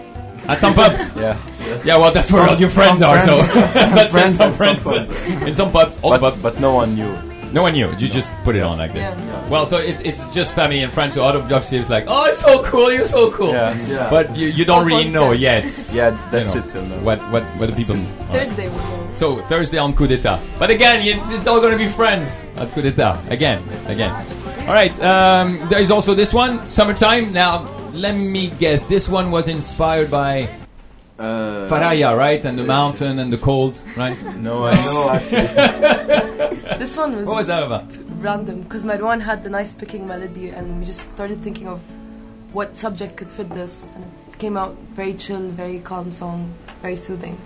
At 0.48 0.60
some 0.60 0.74
pubs. 0.74 1.02
Yeah. 1.16 1.38
Yeah, 1.84 1.98
well, 1.98 2.12
that's 2.12 2.32
where 2.32 2.42
Some- 2.46 2.50
all 2.54 2.60
your 2.60 2.70
friends 2.70 3.00
some 3.00 3.10
are. 3.10 3.22
So 3.26 3.42
friends. 3.42 3.74
that's 3.74 4.12
friends 4.12 4.36
some 4.38 4.50
and 4.50 4.58
some 4.58 4.78
friends. 4.78 5.28
In 5.48 5.54
some 5.56 5.72
pubs, 5.72 5.98
all 6.04 6.12
But, 6.12 6.20
pubs. 6.22 6.42
but 6.44 6.60
no 6.60 6.76
one 6.76 6.94
knew. 6.94 7.12
no 7.52 7.64
one 7.64 7.74
knew. 7.74 7.90
You 7.98 8.08
just 8.08 8.30
put 8.44 8.56
it 8.56 8.62
on 8.62 8.78
like 8.78 8.94
this. 8.94 9.02
Yeah. 9.16 9.50
Well, 9.50 9.66
so 9.66 9.78
it's 9.78 10.02
it's 10.02 10.22
just 10.30 10.54
family 10.54 10.82
and 10.84 10.92
friends. 10.94 11.16
So 11.16 11.26
out 11.26 11.36
of 11.36 11.44
obviously 11.44 11.80
it's 11.80 11.90
like, 11.90 12.06
oh, 12.08 12.26
it's 12.26 12.40
so 12.40 12.62
cool. 12.64 12.92
You're 12.94 13.04
so 13.06 13.32
cool. 13.32 13.50
Yeah. 13.54 13.74
Yeah. 13.88 14.10
But 14.10 14.36
you, 14.38 14.48
you 14.48 14.64
don't 14.66 14.86
really 14.86 15.10
know 15.10 15.34
positive. 15.34 15.42
yet. 15.42 15.90
Yeah, 15.94 16.30
that's 16.32 16.54
you 16.54 16.62
know, 16.62 16.68
it 16.68 16.72
till 16.72 16.86
now. 16.86 17.00
What 17.02 17.20
what 17.32 17.44
what 17.58 17.70
the 17.70 17.76
people? 17.76 17.96
Thursday 18.32 18.68
we 18.70 18.76
will. 18.76 19.16
So 19.16 19.42
Thursday 19.48 19.78
on 19.80 19.94
Coup 19.96 20.08
d'etat. 20.08 20.40
But 20.60 20.70
again, 20.70 21.02
it's, 21.08 21.30
it's 21.32 21.48
all 21.48 21.62
going 21.62 21.72
to 21.72 21.78
be 21.80 21.88
friends 21.88 22.52
at 22.58 22.70
Coup 22.74 22.82
d'etat. 22.84 23.18
Again, 23.30 23.64
again. 23.88 24.12
All 24.68 24.74
right. 24.74 24.92
Um, 25.02 25.58
there 25.70 25.80
is 25.80 25.90
also 25.90 26.14
this 26.14 26.34
one, 26.34 26.66
summertime. 26.68 27.32
Now, 27.34 27.66
let 27.96 28.16
me 28.16 28.50
guess. 28.60 28.86
This 28.86 29.08
one 29.10 29.32
was 29.32 29.48
inspired 29.48 30.10
by 30.12 30.48
Uh, 31.18 31.70
Faraya, 31.72 32.12
right? 32.18 32.44
And 32.44 32.60
the 32.60 32.64
mountain 32.66 33.20
and 33.20 33.32
the 33.32 33.38
cold, 33.38 33.80
right? 33.96 34.18
No, 34.38 34.66
I 34.66 34.76
No, 34.76 35.10
actually. 35.10 35.48
This 36.78 36.98
one 36.98 37.16
was, 37.16 37.26
What 37.28 37.38
was 37.38 37.48
that 37.48 37.64
about? 37.64 37.86
random 38.20 38.64
because 38.64 38.84
Marwan 38.84 39.22
had 39.22 39.44
the 39.44 39.50
nice 39.50 39.74
picking 39.74 40.06
melody, 40.08 40.50
and 40.50 40.80
we 40.80 40.86
just 40.86 41.00
started 41.14 41.42
thinking 41.42 41.68
of 41.68 41.80
what 42.52 42.78
subject 42.78 43.16
could 43.18 43.32
fit 43.32 43.50
this, 43.50 43.88
and 43.96 44.04
it 44.28 44.38
came 44.40 44.58
out 44.58 44.76
very 44.96 45.14
chill, 45.14 45.48
very 45.56 45.80
calm 45.80 46.12
song, 46.12 46.52
very 46.82 46.96
soothing. 46.98 47.38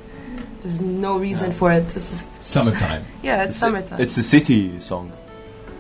There's 0.62 0.82
no 0.82 1.18
reason 1.20 1.52
for 1.52 1.72
it. 1.72 1.96
It's 1.96 2.10
just 2.10 2.30
Summertime. 2.44 3.04
yeah, 3.22 3.44
it's, 3.44 3.58
summertime. 3.58 4.00
It's 4.02 4.18
a 4.18 4.24
city 4.24 4.80
song. 4.80 5.12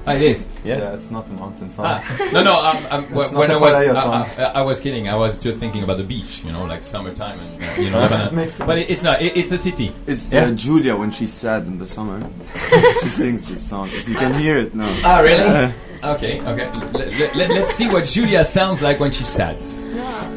Ah, 0.08 0.13
it 0.13 0.22
is. 0.22 0.48
Yeah. 0.63 0.94
it's 0.94 1.12
not 1.12 1.27
a 1.27 1.32
mountain 1.34 1.70
song. 1.70 1.86
Ah, 1.88 2.29
no, 2.34 2.41
no. 2.44 2.56
Um, 2.63 2.77
um, 2.89 3.03
It's 3.20 3.32
when 3.34 3.50
not 3.50 3.62
when 3.62 3.74
a 3.74 3.75
I 3.75 3.88
was, 3.88 3.98
Faraya 3.98 4.39
I. 4.39 4.44
I, 4.44 4.46
I 4.60 4.62
was 4.62 4.79
kidding. 4.79 5.08
I 5.08 5.15
was 5.15 5.38
just 5.38 5.60
thinking 5.60 5.84
about 5.84 5.98
the 5.98 6.03
beach, 6.03 6.44
you 6.44 6.51
know, 6.51 6.65
like 6.65 6.84
summertime, 6.84 7.39
and 7.39 7.63
uh, 7.63 7.82
you 7.82 7.89
know. 7.89 8.00
Lebanon. 8.01 8.36
Makes 8.36 8.53
sense. 8.56 8.68
but 8.68 8.77
it, 8.79 8.89
it's 8.89 9.03
not. 9.03 9.22
It, 9.22 9.38
it's 9.38 9.51
a 9.51 9.58
city. 9.58 9.91
It's 10.08 10.34
Yeah. 10.34 10.46
uh, 10.46 10.51
Julia 10.51 10.96
when 10.96 11.12
she's 11.12 11.34
sad 11.34 11.68
in 11.68 11.77
the 11.77 11.88
summer. 11.88 12.20
she 13.03 13.10
sings 13.10 13.50
this 13.51 13.62
song. 13.68 13.89
If 13.91 14.08
you 14.10 14.15
can 14.15 14.34
hear 14.39 14.58
it 14.58 14.74
now. 14.74 14.89
Ah, 15.03 15.20
really? 15.20 15.44
Uh, 15.44 15.72
Okay, 16.01 16.39
okay. 16.39 16.72
Let, 16.96 17.12
let, 17.20 17.36
let, 17.36 17.50
let's 17.50 17.74
see 17.75 17.89
what 17.89 18.06
Julia 18.06 18.46
sounds 18.46 18.82
like 18.82 19.01
when 19.01 19.12
she's 19.12 19.27
sad. 19.27 19.62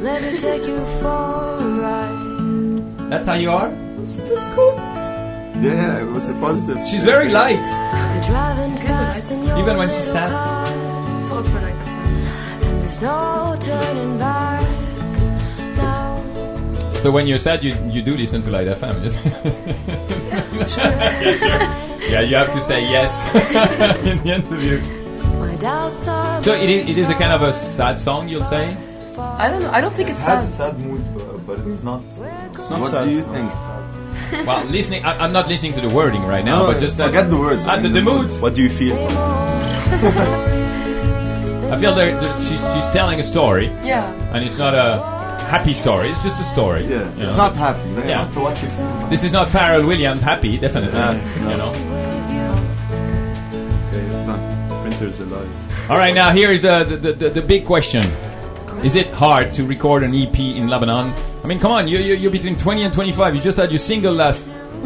Let 0.02 0.21
me 0.21 0.37
take 0.37 0.66
you 0.66 0.85
for 0.99 1.07
a 1.07 1.69
ride. 1.78 3.09
That's 3.09 3.26
how 3.26 3.35
you 3.35 3.52
are. 3.52 3.71
Yeah, 5.62 6.00
it 6.02 6.07
was 6.11 6.28
a 6.28 6.35
positive. 6.35 6.78
She's 6.88 7.04
very 7.04 7.31
light. 7.31 7.61
We're 7.62 8.23
driving 8.31 8.76
fast 8.76 9.31
in 9.31 9.42
Even 9.59 9.76
when 9.76 9.88
she's 9.88 10.11
sad? 10.11 10.31
It's 11.23 11.31
all 11.31 11.42
for 11.42 11.61
like 11.61 11.75
and 11.75 12.81
there's 12.83 13.00
no 13.00 13.57
turning 13.61 14.19
back 14.19 14.66
now. 15.76 16.23
So 17.02 17.11
when 17.11 17.26
you're 17.26 17.38
sad, 17.38 17.62
you 17.64 17.75
you 17.90 18.02
do 18.02 18.16
listen 18.16 18.42
to 18.42 18.50
Light 18.50 18.66
FM. 18.69 18.97
yeah, 22.11 22.21
you 22.21 22.37
have 22.37 22.52
to 22.52 22.62
say 22.62 22.81
yes 22.83 23.26
in 24.07 24.19
the 24.23 24.33
interview. 24.35 24.78
My 25.38 25.54
doubts 25.57 26.07
are 26.09 26.40
So 26.42 26.54
it 26.54 26.71
is, 26.71 26.88
it 26.90 26.99
is 26.99 27.11
a 27.11 27.14
kind 27.14 27.33
of 27.33 27.42
a 27.42 27.52
sad 27.52 27.99
song, 28.00 28.28
you'll 28.28 28.45
say. 28.45 28.76
I 29.19 29.49
don't 29.49 29.62
know. 29.62 29.71
I 29.71 29.81
don't 29.81 29.95
think 29.95 30.09
It 30.11 30.16
it's 30.16 30.26
has 30.26 30.45
a 30.45 30.49
sad. 30.49 30.75
sad 30.76 30.81
mood, 30.87 31.02
but, 31.14 31.47
but 31.47 31.59
it's 31.66 31.83
not. 31.83 32.00
It's 32.59 32.71
not 32.71 32.81
What 32.81 32.90
sad. 32.90 33.04
do 33.04 33.11
you 33.11 33.23
think? 33.23 33.50
Well, 34.47 34.65
listening, 34.67 35.05
I, 35.05 35.19
I'm 35.25 35.33
not 35.33 35.47
listening 35.49 35.73
to 35.75 35.81
the 35.81 35.89
wording 35.95 36.23
right 36.25 36.45
now, 36.45 36.61
No, 36.65 36.73
but 36.73 36.81
just 36.81 36.97
that. 36.99 37.07
forget 37.09 37.29
the 37.31 37.37
words. 37.39 37.65
Ah, 37.67 37.77
the, 37.79 37.89
the 37.89 38.01
mood. 38.03 38.31
What 38.41 38.55
do 38.55 38.62
you 38.62 38.71
feel? 38.71 38.97
I 41.73 41.77
feel 41.79 41.95
that 41.95 42.23
that 42.23 42.41
she's 42.49 42.61
she's 42.75 42.89
telling 42.91 43.19
a 43.21 43.23
story, 43.25 43.67
Yeah. 43.83 44.05
and 44.35 44.45
it's 44.45 44.59
not 44.59 44.75
a 44.75 45.01
happy 45.49 45.73
story. 45.73 46.09
It's 46.09 46.23
just 46.23 46.41
a 46.41 46.45
story. 46.45 46.85
Yeah, 46.85 47.05
you 47.17 47.25
it's 47.25 47.37
know? 47.37 47.49
not 47.49 47.57
happy. 47.57 47.81
That's 47.95 48.09
Yeah. 48.09 48.25
not 48.25 48.37
what 48.37 48.62
you 48.62 48.69
feel. 48.69 49.07
This 49.09 49.25
is 49.25 49.33
not 49.33 49.49
Pharrell 49.49 49.87
Williams 49.87 50.21
happy, 50.23 50.59
definitely. 50.59 50.99
Uh, 50.99 51.15
You 51.51 51.57
know. 51.57 51.73
Okay, 53.89 54.05
done. 54.27 54.83
Printer's 54.83 55.21
alive. 55.21 55.49
All 55.91 55.97
right, 55.99 56.15
now 56.15 56.31
here 56.33 56.53
is 56.53 56.62
the, 56.62 56.85
the, 56.85 57.12
the, 57.12 57.31
the 57.31 57.43
big 57.43 57.65
question. 57.67 58.03
Is 58.85 58.97
it 58.97 59.11
hard 59.11 59.55
to 59.55 59.65
record 59.65 60.03
an 60.03 60.12
EP 60.12 60.37
in 60.41 60.67
Lebanon? 60.67 61.15
I 61.45 61.47
mean, 61.47 61.61
come 61.61 61.71
on, 61.71 61.87
you, 61.87 61.99
you, 61.99 62.15
you're 62.15 62.33
between 62.33 62.57
20 62.57 62.83
and 62.83 62.93
25. 62.93 63.37
You 63.37 63.41
just 63.41 63.57
had 63.57 63.71
your 63.71 63.79
single 63.79 64.12
last 64.12 64.49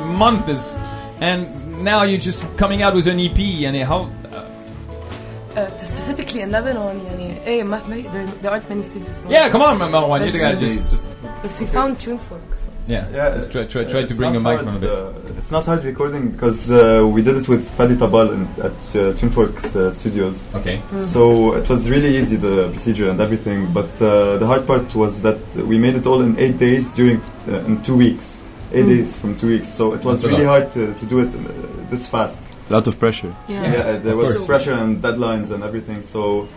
month, 0.00 0.48
is, 0.48 0.78
and 1.20 1.84
now 1.84 2.04
you're 2.04 2.18
just 2.18 2.56
coming 2.56 2.82
out 2.82 2.94
with 2.94 3.06
an 3.06 3.20
EP. 3.20 3.38
And 3.38 3.76
how? 3.82 4.10
uh, 5.58 5.78
specifically 5.78 6.40
in 6.42 6.50
Lebanon, 6.50 7.00
hey, 7.44 7.62
there, 7.62 8.26
there 8.26 8.50
aren't 8.50 8.68
many 8.68 8.82
studios. 8.82 9.26
Yeah, 9.28 9.50
come 9.50 9.62
on, 9.62 9.78
Marwan, 9.78 10.32
you 10.32 10.40
gotta 10.40 10.58
just. 10.58 10.90
just 10.90 11.08
because 11.42 11.60
we 11.60 11.66
found 11.66 11.96
TuneFork. 11.96 12.58
So. 12.58 12.68
Yeah, 12.86 13.08
yeah, 13.10 13.34
just 13.34 13.52
try, 13.52 13.64
try, 13.66 13.84
try 13.84 14.04
to 14.04 14.14
bring 14.14 14.32
your 14.32 14.42
microphone 14.42 14.76
a 14.76 14.80
bit. 14.80 14.90
Uh, 14.90 15.12
it's 15.36 15.50
not 15.50 15.64
hard 15.66 15.84
recording 15.84 16.30
because 16.30 16.70
uh, 16.70 17.06
we 17.06 17.22
did 17.22 17.36
it 17.36 17.48
with 17.48 17.68
Fadi 17.76 17.96
Tabbal 17.96 18.32
in, 18.34 18.42
at 18.64 18.72
uh, 18.72 19.12
TuneFork's 19.18 19.76
uh, 19.76 19.90
studios. 19.92 20.42
Okay. 20.54 20.78
Mm. 20.78 21.02
So 21.02 21.54
it 21.54 21.68
was 21.68 21.90
really 21.90 22.16
easy, 22.16 22.36
the 22.36 22.68
procedure 22.70 23.10
and 23.10 23.20
everything, 23.20 23.72
but 23.72 23.90
uh, 24.00 24.38
the 24.38 24.46
hard 24.46 24.66
part 24.66 24.94
was 24.94 25.22
that 25.22 25.40
we 25.56 25.78
made 25.78 25.96
it 25.96 26.06
all 26.06 26.22
in 26.22 26.38
eight 26.38 26.58
days 26.58 26.90
during, 26.92 27.20
uh, 27.46 27.58
in 27.66 27.82
two 27.82 27.96
weeks. 27.96 28.40
Eight 28.72 28.84
mm. 28.84 28.88
days 28.88 29.16
from 29.18 29.36
two 29.36 29.48
weeks, 29.48 29.68
so 29.68 29.94
it 29.94 30.04
was 30.04 30.22
That's 30.22 30.32
really 30.32 30.44
hard 30.44 30.70
to, 30.72 30.92
to 30.92 31.06
do 31.06 31.20
it 31.20 31.90
this 31.90 32.06
fast. 32.06 32.42
A 32.70 32.72
lot 32.72 32.86
of 32.86 32.98
pressure. 32.98 33.34
Yeah. 33.48 33.62
Yeah, 33.62 33.78
uh, 33.80 33.98
there 33.98 34.12
Of 34.12 34.18
was 34.18 34.32
course. 34.32 34.46
pressure 34.46 34.72
and 34.74 35.02
deadlines 35.02 35.50
and 35.50 35.62
everything. 35.64 36.02
So 36.02 36.46
So 36.46 36.48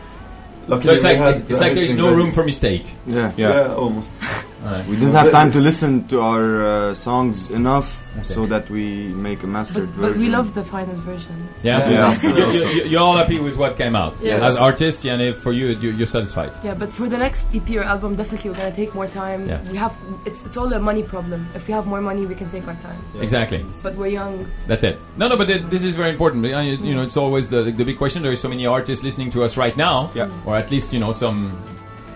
luckily 0.68 0.94
it's 0.96 1.04
we 1.04 1.10
like 1.10 1.18
had 1.18 1.36
it's 1.50 1.60
like 1.62 1.74
there's 1.74 1.96
no 1.96 2.06
ready. 2.06 2.18
room 2.18 2.32
for 2.34 2.44
mistake. 2.44 2.86
Yeah. 3.08 3.32
Yeah, 3.38 3.50
Yeah. 3.56 3.76
almost. 3.76 4.14
All 4.64 4.72
right. 4.74 4.86
We 4.88 4.96
didn't 4.96 5.14
have 5.14 5.32
time 5.32 5.52
to 5.54 5.60
listen 5.60 6.08
to 6.10 6.22
our 6.22 6.46
uh, 6.68 6.94
songs 6.94 7.50
enough 7.52 7.98
Okay. 8.12 8.24
so 8.24 8.46
that 8.48 8.70
we 8.70 9.08
make 9.16 9.42
a 9.42 9.48
mastered 9.48 9.88
But, 9.96 9.96
version. 9.96 10.14
but 10.14 10.20
we 10.20 10.28
love 10.30 10.54
the 10.54 10.66
final 10.66 10.96
version. 10.98 11.32
Yeah, 11.64 11.90
Yeah. 11.90 12.22
You- 12.22 12.36
you- 12.36 12.70
you- 12.76 12.84
you're 12.92 13.00
all 13.00 13.16
happy 13.16 13.40
with 13.40 13.56
what 13.58 13.78
came 13.78 13.96
out. 13.96 14.14
Yes. 14.22 14.44
As 14.44 14.58
artists, 14.58 15.06
and 15.06 15.22
if 15.22 15.38
for 15.38 15.54
you, 15.54 15.68
you- 15.82 15.92
you're 15.98 16.06
satisfied. 16.18 16.52
Yeah, 16.62 16.74
but 16.76 16.92
for 16.92 17.08
the 17.08 17.18
next 17.18 17.48
EP 17.56 17.78
or 17.78 17.84
album, 17.84 18.16
definitely 18.18 18.50
we're 18.52 18.58
gonna 18.58 18.76
take 18.76 18.94
more 18.94 19.08
time. 19.08 19.48
Yeah. 19.48 19.60
We 19.72 19.78
have 19.78 19.94
it's 20.26 20.46
it's 20.46 20.58
all 20.58 20.72
a 20.74 20.80
money 20.80 21.04
problem. 21.04 21.48
If 21.56 21.68
we 21.68 21.74
have 21.74 21.88
more 21.88 22.02
money, 22.02 22.26
we 22.26 22.36
can 22.36 22.50
take 22.52 22.68
our 22.68 22.76
time. 22.88 23.00
Yeah. 23.16 23.24
Exactly. 23.24 23.64
But 23.82 23.96
we're 23.96 24.14
young. 24.20 24.46
That's 24.68 24.84
it. 24.84 25.00
No, 25.18 25.30
no, 25.30 25.38
but 25.38 25.48
th- 25.48 25.64
this 25.70 25.84
is 25.84 25.96
very 25.96 26.12
important. 26.12 26.44
You 26.46 26.76
you 26.90 26.94
know, 26.96 27.02
it's 27.08 27.16
always 27.18 27.48
the 27.48 27.62
the 27.80 27.86
big 27.86 27.98
question. 27.98 28.22
There 28.24 28.32
are 28.36 28.44
so 28.48 28.50
many 28.50 28.66
artists 28.68 29.04
listening 29.08 29.30
to 29.32 29.44
us 29.46 29.56
right 29.56 29.76
now, 29.88 30.12
Yeah. 30.14 30.28
or 30.46 30.58
at 30.58 30.70
least 30.70 30.92
you 30.94 31.00
know 31.00 31.14
some 31.14 31.38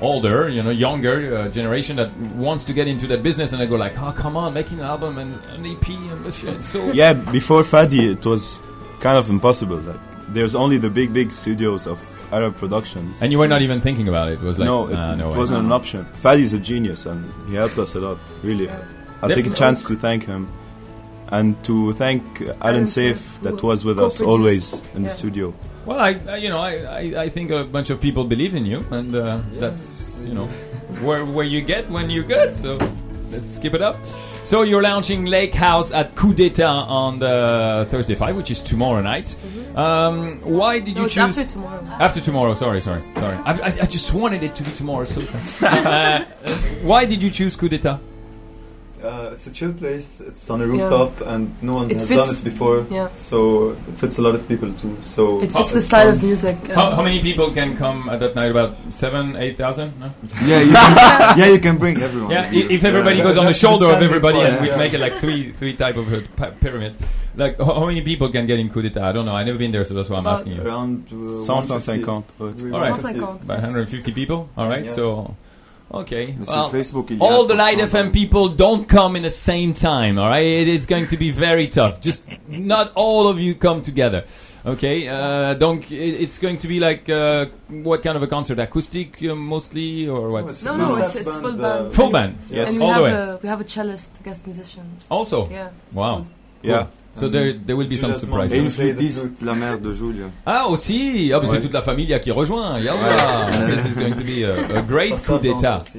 older, 0.02 0.50
you 0.50 0.62
know, 0.62 0.70
younger 0.70 1.38
uh, 1.38 1.48
generation 1.50 1.96
that 1.98 2.16
wants 2.36 2.66
to 2.66 2.74
get 2.74 2.88
into 2.88 3.08
that 3.08 3.24
business, 3.24 3.52
and 3.52 3.62
they 3.62 3.68
go 3.68 3.76
like, 3.76 3.98
"Oh, 3.98 4.12
come 4.12 4.36
on, 4.38 4.54
making 4.54 4.80
an 4.80 4.86
album 4.86 5.18
and 5.18 5.34
an 5.56 5.66
EP 5.66 5.88
and 5.90 6.24
this 6.26 6.38
shit." 6.40 6.64
So 6.64 6.92
Yeah, 6.92 7.14
before 7.14 7.64
Fadi, 7.64 8.12
it 8.14 8.26
was 8.26 8.60
kind 9.00 9.18
of 9.18 9.30
impossible. 9.30 9.78
Like, 9.78 10.00
there's 10.30 10.56
only 10.56 10.78
the 10.78 10.90
big, 10.90 11.14
big 11.14 11.32
studios 11.32 11.88
of 11.88 12.00
Arab 12.32 12.56
productions. 12.58 13.22
And 13.22 13.32
you 13.32 13.38
were 13.40 13.48
not 13.48 13.62
even 13.62 13.80
thinking 13.82 14.08
about 14.08 14.30
it. 14.30 14.34
It 14.34 14.42
was 14.42 14.58
like, 14.60 14.66
no, 14.66 14.88
it, 14.90 14.96
"Ah, 14.96 15.16
no 15.16 15.30
it 15.30 15.32
way." 15.32 15.38
wasn't 15.38 15.60
an 15.66 15.72
option. 15.72 16.06
Fadi's 16.22 16.54
a 16.54 16.60
genius, 16.60 17.06
and 17.06 17.32
he 17.48 17.56
helped 17.56 17.78
us 17.78 17.96
a 17.96 18.00
lot. 18.00 18.18
Really, 18.44 18.70
I'll 19.22 19.30
take 19.30 19.48
a 19.48 19.52
chance 19.52 19.88
to 19.88 19.96
thank 19.96 20.26
him, 20.26 20.48
and 21.30 21.62
to 21.66 21.94
thank 21.94 22.42
uh, 22.42 22.46
Alan 22.46 22.58
Alan 22.62 22.88
Safe 22.88 23.18
Saif, 23.18 23.42
that 23.44 23.64
was 23.64 23.86
with 23.86 24.00
us 24.00 24.22
always 24.22 24.82
in 24.96 25.04
the 25.04 25.10
studio. 25.10 25.54
Well, 25.86 26.00
I, 26.00 26.20
I 26.28 26.38
you 26.38 26.50
know, 26.50 26.60
I, 26.60 26.72
I, 26.78 27.24
I 27.24 27.30
think 27.30 27.52
a 27.52 27.64
bunch 27.64 27.90
of 27.90 28.02
people 28.02 28.24
believe 28.24 28.56
in 28.56 28.66
you, 28.66 28.86
and 28.92 29.16
uh, 29.16 29.40
that's 29.54 30.24
you 30.26 30.34
know 30.34 30.48
where 31.02 31.26
where 31.26 31.46
you 31.46 31.62
get 31.62 31.90
when 31.90 32.10
you're 32.10 32.24
good. 32.24 32.56
So 32.56 32.80
let's 33.32 33.48
skip 33.56 33.74
it 33.74 33.82
up. 33.82 33.98
So 34.44 34.62
you're 34.62 34.82
launching 34.84 35.26
Lake 35.26 35.56
House 35.56 35.92
at 35.92 36.16
Coup 36.16 36.34
d'etat 36.34 36.86
on 36.88 37.18
the 37.20 37.88
Thursday 37.90 38.14
five, 38.16 38.36
which 38.36 38.52
is 38.52 38.62
tomorrow 38.62 39.02
night. 39.02 39.36
Um, 39.76 40.30
why 40.42 40.80
did 40.80 40.96
No, 40.96 41.04
you 41.04 41.10
choose 41.10 41.38
after 41.38 41.46
tomorrow. 41.54 41.84
After 42.00 42.22
tomorrow? 42.22 42.54
Sorry, 42.54 42.80
sorry, 42.82 43.02
sorry. 43.02 43.36
I, 43.38 43.52
I, 43.54 43.66
I 43.82 43.86
just 43.88 44.14
wanted 44.14 44.44
it 44.44 44.56
to 44.56 44.64
be 44.64 44.72
tomorrow. 44.72 45.06
So 45.06 45.22
uh, 45.66 46.24
why 46.84 47.06
did 47.06 47.22
you 47.24 47.30
choose 47.32 47.56
Coup 47.56 47.70
d'etat? 47.70 48.00
Uh, 49.06 49.30
it's 49.34 49.46
a 49.46 49.52
chill 49.52 49.72
place. 49.74 50.20
It's 50.30 50.50
on 50.50 50.62
a 50.62 50.68
rooftop, 50.68 51.22
and 51.22 51.54
no 51.62 51.74
one 51.76 51.92
It 51.92 52.00
has 52.00 52.08
fits- 52.08 52.26
done 52.28 52.36
it 52.36 52.44
before. 52.52 52.78
Yeah. 52.90 53.10
So 53.16 53.40
it 53.90 53.96
fits 54.02 54.18
a 54.18 54.24
lot 54.28 54.34
of 54.36 54.48
people 54.48 54.74
too. 54.74 54.98
So 55.04 55.42
It 55.42 55.52
fits 55.52 55.74
the 55.74 55.82
style 55.82 56.10
of 56.10 56.24
music. 56.24 56.58
How, 56.68 56.88
uh, 56.88 56.96
how 56.96 57.04
many 57.04 57.20
people 57.22 57.52
can 57.52 57.78
come 57.78 58.10
at 58.10 58.20
that 58.22 58.34
night? 58.36 58.50
About 58.56 58.76
seven, 58.90 59.36
eight 59.36 59.58
thousand? 59.58 59.94
No? 60.00 60.10
yeah, 60.46 60.62
you 60.62 60.72
can, 60.74 61.38
yeah, 61.42 61.46
you 61.56 61.60
can 61.60 61.78
bring 61.78 62.02
everyone. 62.02 62.32
Yeah, 62.32 62.50
i- 62.60 62.68
if 62.78 62.84
everybody 62.84 63.18
Yeah, 63.18 63.24
goes 63.30 63.38
on 63.38 63.46
the 63.46 63.54
shoulder 63.54 63.86
of 63.86 63.92
standing 63.92 64.10
everybody 64.10 64.38
point, 64.40 64.50
and 64.50 64.62
we 64.72 64.76
make 64.84 64.94
it 64.94 65.00
like 65.00 65.14
three 65.24 65.52
three 65.54 65.76
type 65.76 65.98
of 65.98 66.12
uh, 66.12 66.22
pi- 66.36 66.52
pyramids, 66.66 66.98
like 67.36 67.58
how, 67.60 67.74
how 67.82 67.86
many 67.86 68.02
people 68.02 68.32
can 68.32 68.48
get 68.48 68.60
in 68.60 68.70
coup 68.70 68.82
d'etat? 68.82 69.04
I 69.10 69.12
don't 69.12 69.26
know. 69.26 69.34
I've 69.34 69.46
never 69.46 69.60
been 69.60 69.72
there, 69.72 69.86
so 69.86 69.94
that's 69.94 70.10
why 70.10 70.18
I'm 70.18 70.26
About- 70.26 70.40
asking 70.40 70.54
you. 70.58 70.62
around 70.66 71.06
uh, 71.12 71.16
150. 71.46 72.02
150. 72.02 72.34
Oh, 72.40 72.48
it's- 72.50 72.64
All 72.74 72.80
right. 72.80 72.92
150. 72.92 73.46
About 73.46 73.58
150 73.62 74.12
people. 74.14 74.50
All 74.58 74.68
right, 74.68 74.86
Yeah. 74.86 74.92
so 74.92 75.36
okay. 75.96 76.36
Sur 76.46 76.54
Well, 76.54 76.70
Facebook, 76.70 77.10
il 77.12 77.18
y 77.18 77.22
a 77.22 77.24
all 77.26 77.46
the 77.48 77.54
Light 77.56 77.78
pourcent 77.80 78.08
FM 78.08 78.12
people 78.12 78.50
don't 78.50 78.88
come 78.88 79.16
in 79.18 79.24
the 79.24 79.30
same 79.30 79.74
time. 79.74 80.18
All 80.20 80.30
right, 80.30 80.46
it 80.46 80.68
is 80.68 80.86
going 80.86 81.08
to 81.08 81.18
be 81.18 81.32
very 81.32 81.68
tough. 81.70 82.00
Just 82.02 82.26
not 82.48 82.92
all 82.96 83.28
of 83.28 83.40
you 83.40 83.56
come 83.56 83.82
together. 83.82 84.24
Okay, 84.66 85.08
uh, 85.08 85.54
don't. 85.54 85.84
It, 85.92 86.22
it's 86.22 86.40
going 86.40 86.58
to 86.58 86.68
be 86.68 86.80
like 86.80 87.08
uh, 87.08 87.46
what 87.84 88.02
kind 88.02 88.18
of 88.18 88.24
a 88.24 88.28
concert? 88.28 88.58
Acoustic 88.60 89.22
uh, 89.24 89.36
mostly, 89.36 90.08
or 90.08 90.32
what? 90.32 90.46
it's 90.46 90.64
No, 90.64 90.74
a 90.74 90.78
no, 90.78 90.86
full 90.88 90.98
it's- 90.98 91.14
band, 91.14 91.28
it's 91.28 91.38
full 91.38 91.66
uh, 91.66 91.82
band. 91.84 91.94
Full 91.94 92.10
band. 92.12 92.38
Yes. 92.50 92.70
and 92.72 92.80
we 92.80 92.84
all 92.84 92.88
the 92.90 92.94
have 92.94 93.04
way. 93.04 93.34
a 93.34 93.40
we 93.44 93.50
have 93.50 93.62
a 93.62 93.64
cellist 93.70 94.24
guest 94.24 94.46
musician. 94.46 94.86
Also, 95.10 95.48
Yeah. 95.50 95.70
wow. 95.94 96.16
cool. 96.18 96.26
Yeah, 96.64 96.88
So 97.18 97.30
there 97.30 97.54
there 97.54 97.78
will 97.78 97.88
be 97.88 97.96
some 97.96 98.12
Julia's 98.12 98.22
surprises. 98.22 98.54
Et 98.54 98.60
une 98.60 98.72
Play 98.72 98.92
the 98.94 98.98
flûtiste, 99.00 99.42
la 99.42 99.54
mère 99.56 99.80
de 99.80 99.94
Julia. 99.94 100.26
Ah 100.46 100.68
aussi, 100.68 101.32
ah, 101.34 101.40
bah, 101.40 101.46
c'est 101.48 101.54
Ouais. 101.56 101.62
toute 101.62 101.74
la 101.74 101.82
famille 101.82 102.20
qui 102.22 102.32
rejoint. 102.32 102.78
Yallah, 102.80 103.52
this 103.70 103.86
is 103.86 103.96
going 103.96 104.16
to 104.16 104.24
be 104.24 104.44
a, 104.44 104.80
a 104.80 104.82
great 104.82 105.16
coup 105.26 105.40
d'état. 105.40 105.82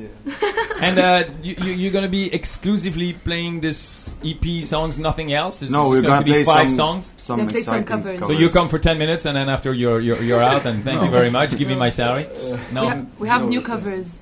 And 0.82 0.98
uh, 0.98 1.24
you, 1.42 1.54
you, 1.58 1.72
you're 1.72 1.90
going 1.90 2.04
to 2.04 2.10
be 2.10 2.26
exclusively 2.34 3.14
playing 3.14 3.60
this 3.62 4.14
EP 4.22 4.62
songs, 4.62 4.98
nothing 4.98 5.32
else. 5.32 5.56
There's 5.60 5.72
No, 5.72 5.88
we're 5.88 6.02
going 6.02 6.20
gonna 6.20 6.22
be 6.24 6.32
play 6.32 6.44
five 6.44 6.68
some 6.68 7.00
songs. 7.00 7.12
some 7.16 7.46
play 7.48 7.62
some 7.62 7.80
exciting 7.80 7.84
covers. 7.86 8.20
So 8.20 8.32
you 8.32 8.50
come 8.50 8.68
for 8.68 8.78
ten 8.78 8.98
minutes, 8.98 9.24
and 9.24 9.34
then 9.38 9.48
after 9.48 9.72
you're 9.72 10.00
you're, 10.02 10.20
you're 10.22 10.42
out. 10.42 10.66
And 10.66 10.84
thank 10.84 11.00
you 11.02 11.08
very 11.08 11.30
much. 11.30 11.56
Give 11.56 11.66
me 11.68 11.76
my 11.76 11.88
salary. 11.88 12.26
No. 12.72 12.82
We, 12.82 12.88
ha- 12.88 13.04
we 13.20 13.28
have 13.28 13.42
No, 13.42 13.48
new 13.48 13.62
covers. 13.62 14.18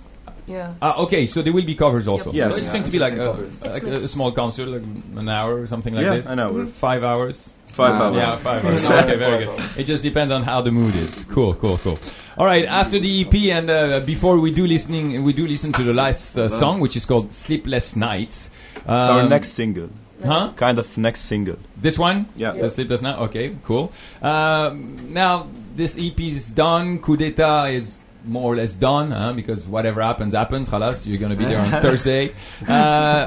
Yeah. 0.47 0.75
Ah, 0.83 0.97
okay. 0.99 1.27
So 1.27 1.43
there 1.43 1.53
will 1.53 1.65
be 1.65 1.75
covers 1.75 2.07
also. 2.09 2.33
Yep. 2.33 2.51
So 2.53 2.57
Yes. 2.57 2.57
it's 2.59 2.67
Yeah, 2.67 2.73
going 2.73 2.85
to 2.85 2.91
be 2.91 2.99
like 2.99 3.17
a, 3.17 3.69
like 3.71 3.83
a 3.83 4.09
small 4.09 4.33
concert, 4.33 4.67
like 4.69 4.83
an 5.17 5.29
hour 5.29 5.61
or 5.61 5.67
something 5.67 5.95
like 5.95 6.05
yeah, 6.05 6.17
this. 6.17 6.27
I 6.27 6.35
know. 6.35 6.53
we're 6.53 6.67
Five 6.67 7.03
hours. 7.03 7.53
Five 7.69 8.01
Uh, 8.01 8.05
hours. 8.05 8.17
Yeah, 8.17 8.37
five 8.37 8.65
hours. 8.65 8.85
okay, 9.05 9.17
very 9.17 9.47
good. 9.47 9.61
It 9.79 9.85
just 9.85 10.03
depends 10.05 10.31
on 10.33 10.43
how 10.45 10.61
the 10.63 10.71
mood 10.71 10.95
is. 10.95 11.25
Cool, 11.31 11.55
cool, 11.55 11.79
cool. 11.79 11.99
All 12.39 12.47
right. 12.47 12.65
After 12.67 13.01
the 13.01 13.23
EP 13.27 13.35
and 13.57 13.69
uh, 13.71 14.01
before 14.01 14.39
we 14.39 14.53
do 14.53 14.67
listening, 14.67 15.25
we 15.25 15.33
do 15.33 15.47
listen 15.47 15.73
to 15.73 15.83
the 15.83 15.93
last 15.95 16.37
uh, 16.39 16.49
song, 16.49 16.79
which 16.81 16.95
is 16.95 17.05
called 17.05 17.33
"Sleepless 17.33 17.97
Nights." 17.97 18.51
It's 18.77 18.87
our 18.87 19.23
Um, 19.23 19.29
next 19.29 19.51
single. 19.55 19.89
huh? 20.25 20.53
Kind 20.57 20.79
of 20.79 20.97
next 20.99 21.23
single. 21.23 21.57
This 21.77 21.99
one? 21.99 22.27
Yeah. 22.37 22.53
The 22.53 22.71
Sleepless 22.71 23.03
Night? 23.03 23.19
Okay, 23.29 23.57
cool. 23.65 23.93
Um, 24.23 25.13
now, 25.13 25.49
this 25.75 25.97
EP 25.99 26.19
is 26.21 26.51
done. 26.55 26.99
Coup 26.99 27.17
d'etat 27.17 27.65
is 27.75 27.97
more 28.25 28.53
or 28.53 28.57
less 28.57 28.73
done, 28.75 29.11
huh? 29.11 29.33
because 29.33 29.67
whatever 29.67 30.03
happens, 30.03 30.35
happens. 30.35 30.69
Khalas, 30.69 31.07
you're 31.07 31.19
going 31.19 31.33
to 31.33 31.37
be 31.39 31.45
there 31.45 31.61
on 31.61 31.71
Thursday. 31.83 32.33
Uh, 32.67 32.73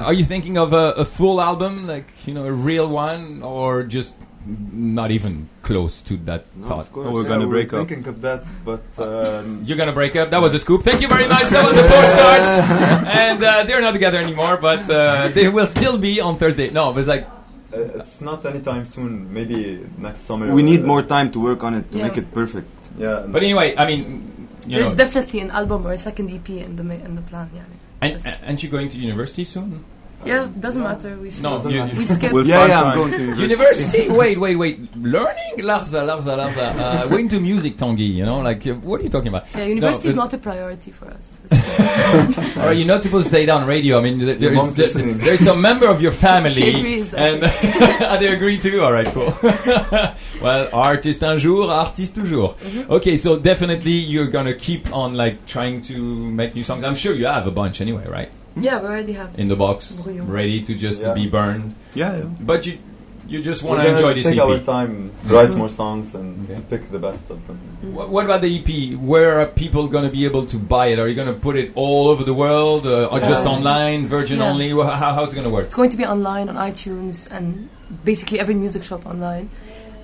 are 0.03 0.13
you 0.13 0.23
thinking 0.23 0.57
of 0.57 0.73
a, 0.73 0.91
a 0.93 1.05
full 1.05 1.39
album, 1.41 1.87
like, 1.87 2.07
you 2.27 2.33
know, 2.33 2.45
a 2.45 2.51
real 2.51 2.87
one, 2.87 3.43
or 3.43 3.83
just 3.83 4.15
not 4.45 5.11
even 5.11 5.49
close 5.61 6.01
to 6.03 6.15
that 6.17 6.45
No, 6.55 6.67
thought? 6.67 6.79
of 6.79 6.93
course. 6.93 7.07
Oh, 7.07 7.11
we're 7.11 7.23
Yeah, 7.23 7.29
gonna 7.29 7.45
we 7.47 7.51
break 7.51 7.71
were 7.71 7.81
up. 7.81 7.87
thinking 7.87 8.07
of 8.07 8.21
that, 8.21 8.47
but 8.63 8.81
um, 8.97 9.63
You're 9.65 9.77
gonna 9.77 9.91
break 9.91 10.15
up. 10.15 10.29
That 10.29 10.41
was 10.41 10.53
a 10.53 10.59
scoop. 10.59 10.83
Thank 10.83 11.01
you 11.01 11.07
very 11.09 11.27
much. 11.27 11.49
That 11.49 11.65
was 11.67 11.75
the 11.75 11.83
postcards, 11.83 12.47
and 13.23 13.43
uh, 13.43 13.63
they're 13.63 13.81
not 13.81 13.91
together 13.91 14.17
anymore, 14.17 14.57
but 14.57 14.89
uh, 14.89 15.27
they 15.29 15.49
will 15.49 15.67
still 15.67 15.97
be 15.97 16.21
on 16.21 16.37
Thursday. 16.37 16.69
No, 16.69 16.93
but 16.93 16.99
it's 16.99 17.09
like 17.09 17.27
uh, 17.73 17.99
it's 17.99 18.21
not 18.21 18.45
anytime 18.45 18.85
soon. 18.85 19.31
Maybe 19.33 19.85
next 19.97 20.21
summer. 20.21 20.51
We 20.53 20.63
need 20.63 20.83
Uh, 20.83 20.87
more 20.87 21.03
time 21.03 21.29
to 21.33 21.39
work 21.41 21.63
on 21.65 21.73
it 21.75 21.91
to 21.91 21.97
Yeah. 21.97 22.03
make 22.07 22.17
it 22.17 22.33
perfect. 22.33 22.67
Yeah. 22.97 23.25
But 23.27 23.43
anyway, 23.43 23.75
I 23.77 23.85
mean, 23.85 24.01
you 24.36 24.36
There's 24.67 24.91
know, 24.91 24.97
definitely 24.97 25.39
an 25.41 25.51
album 25.51 25.87
or 25.87 25.93
a 25.93 25.97
second 25.97 26.29
EP 26.29 26.49
in 26.49 26.75
the 26.75 26.83
in 26.83 27.15
the 27.15 27.21
plan. 27.21 27.49
Yeah. 27.53 27.63
and, 28.01 28.43
aren't 28.45 28.63
you 28.63 28.69
going 28.69 28.89
to 28.89 28.97
university 28.97 29.43
soon? 29.43 29.85
Yeah, 30.25 30.47
doesn't 30.59 30.81
matter. 30.83 31.15
We 31.17 31.29
No, 31.41 31.57
skip. 31.59 31.71
you, 31.71 31.97
we 31.99 32.05
skip. 32.05 32.31
We'll 32.33 32.45
Yeah, 32.45 32.67
yeah, 32.67 32.81
I'm 32.81 32.97
going 32.97 33.11
to 33.11 33.17
university. 33.19 33.53
university. 33.53 34.09
wait, 34.09 34.37
wait, 34.39 34.55
wait. 34.55 34.95
Learning, 34.97 35.53
Larza, 35.59 36.01
Larza, 36.05 36.35
Larza. 36.35 36.75
Uh, 36.77 37.07
we're 37.09 37.19
into 37.19 37.39
music, 37.39 37.77
Tanguy. 37.77 38.15
You 38.15 38.25
know, 38.25 38.39
like 38.41 38.65
uh, 38.67 38.73
what 38.75 38.99
are 38.99 39.03
you 39.03 39.09
talking 39.09 39.29
about? 39.29 39.45
yeah, 39.55 39.63
university 39.65 40.09
is 40.09 40.15
not 40.15 40.33
a 40.33 40.37
priority 40.37 40.91
for 40.91 41.07
us. 41.07 41.37
It's- 41.51 42.57
All 42.57 42.63
right, 42.65 42.77
you're 42.77 42.87
not 42.87 43.03
supposed 43.03 43.25
to 43.27 43.31
say 43.31 43.43
it 43.43 43.49
on 43.49 43.67
radio. 43.67 43.99
I 43.99 44.01
mean, 44.01 44.17
there- 44.19 44.27
Your 44.29 44.37
there's 44.39 44.55
mom's 44.55 44.75
there- 44.75 44.85
listening. 44.87 45.17
there's 45.19 45.39
some 45.39 45.61
member 45.61 45.87
of 45.87 46.01
your 46.01 46.11
family, 46.11 46.49
She 46.49 46.69
agrees, 46.69 47.13
I 47.13 47.27
and 47.29 47.41
they 48.21 48.27
agree 48.33 48.59
too. 48.59 48.81
All 48.83 48.91
right, 48.91 49.07
cool. 49.07 49.33
well, 50.41 50.69
artist 50.73 51.23
un 51.23 51.39
jour, 51.39 51.69
artiste 51.71 52.15
toujours. 52.15 52.55
Mm-hmm. 52.57 52.91
Okay, 52.91 53.17
so 53.17 53.37
definitely 53.37 53.91
you're 53.93 54.27
gonna 54.27 54.55
keep 54.55 54.91
on 54.93 55.13
like 55.15 55.45
trying 55.45 55.81
to 55.83 55.95
make 56.31 56.55
new 56.55 56.63
songs. 56.63 56.83
I'm 56.83 56.95
sure 56.95 57.13
you 57.15 57.27
have 57.27 57.47
a 57.47 57.51
bunch 57.51 57.81
anyway, 57.81 58.05
right? 58.07 58.31
Yeah, 58.61 58.79
we 58.81 58.87
already 58.87 59.13
have. 59.13 59.37
In 59.39 59.47
the 59.47 59.55
box, 59.55 59.91
Brouillon. 59.93 60.27
ready 60.29 60.61
to 60.63 60.73
just 60.75 61.01
Yeah. 61.01 61.13
be 61.13 61.27
burned. 61.27 61.75
Yeah, 61.95 62.17
yeah. 62.17 62.23
But 62.41 62.65
you 62.65 62.77
you 63.29 63.41
just 63.43 63.61
want 63.61 63.81
to 63.81 63.87
enjoy 63.89 64.13
this 64.13 64.23
take 64.25 64.37
EP. 64.39 64.43
our 64.47 64.57
time, 64.57 65.11
write 65.25 65.53
more 65.53 65.67
songs, 65.67 66.15
and 66.15 66.49
Okay. 66.49 66.61
pick 66.69 66.89
the 66.91 66.99
best 66.99 67.29
of 67.29 67.45
them. 67.45 67.57
Wh- 67.93 68.09
What 68.09 68.23
about 68.23 68.39
the 68.41 68.47
EP? 68.47 68.95
Where 68.95 69.41
are 69.41 69.45
people 69.47 69.89
going 69.89 70.05
to 70.05 70.09
be 70.19 70.23
able 70.23 70.45
to 70.45 70.57
buy 70.57 70.85
it? 70.93 70.97
Are 70.97 71.09
you 71.09 71.15
going 71.21 71.27
to 71.27 71.39
put 71.47 71.57
it 71.57 71.71
all 71.75 72.07
over 72.07 72.23
the 72.23 72.33
world, 72.33 72.87
uh, 72.87 73.11
or 73.11 73.19
just 73.19 73.45
online, 73.45 74.07
Virgin 74.07 74.39
Yeah. 74.39 74.49
only? 74.49 74.69
How, 74.69 75.11
how's 75.15 75.31
it 75.33 75.35
going 75.35 75.43
to 75.51 75.53
work? 75.57 75.65
It's 75.65 75.75
going 75.75 75.89
to 75.89 75.97
be 75.97 76.05
online 76.05 76.47
on 76.47 76.55
iTunes 76.55 77.27
and 77.29 77.67
basically 78.05 78.39
every 78.39 78.55
music 78.55 78.83
shop 78.85 79.05
online. 79.05 79.49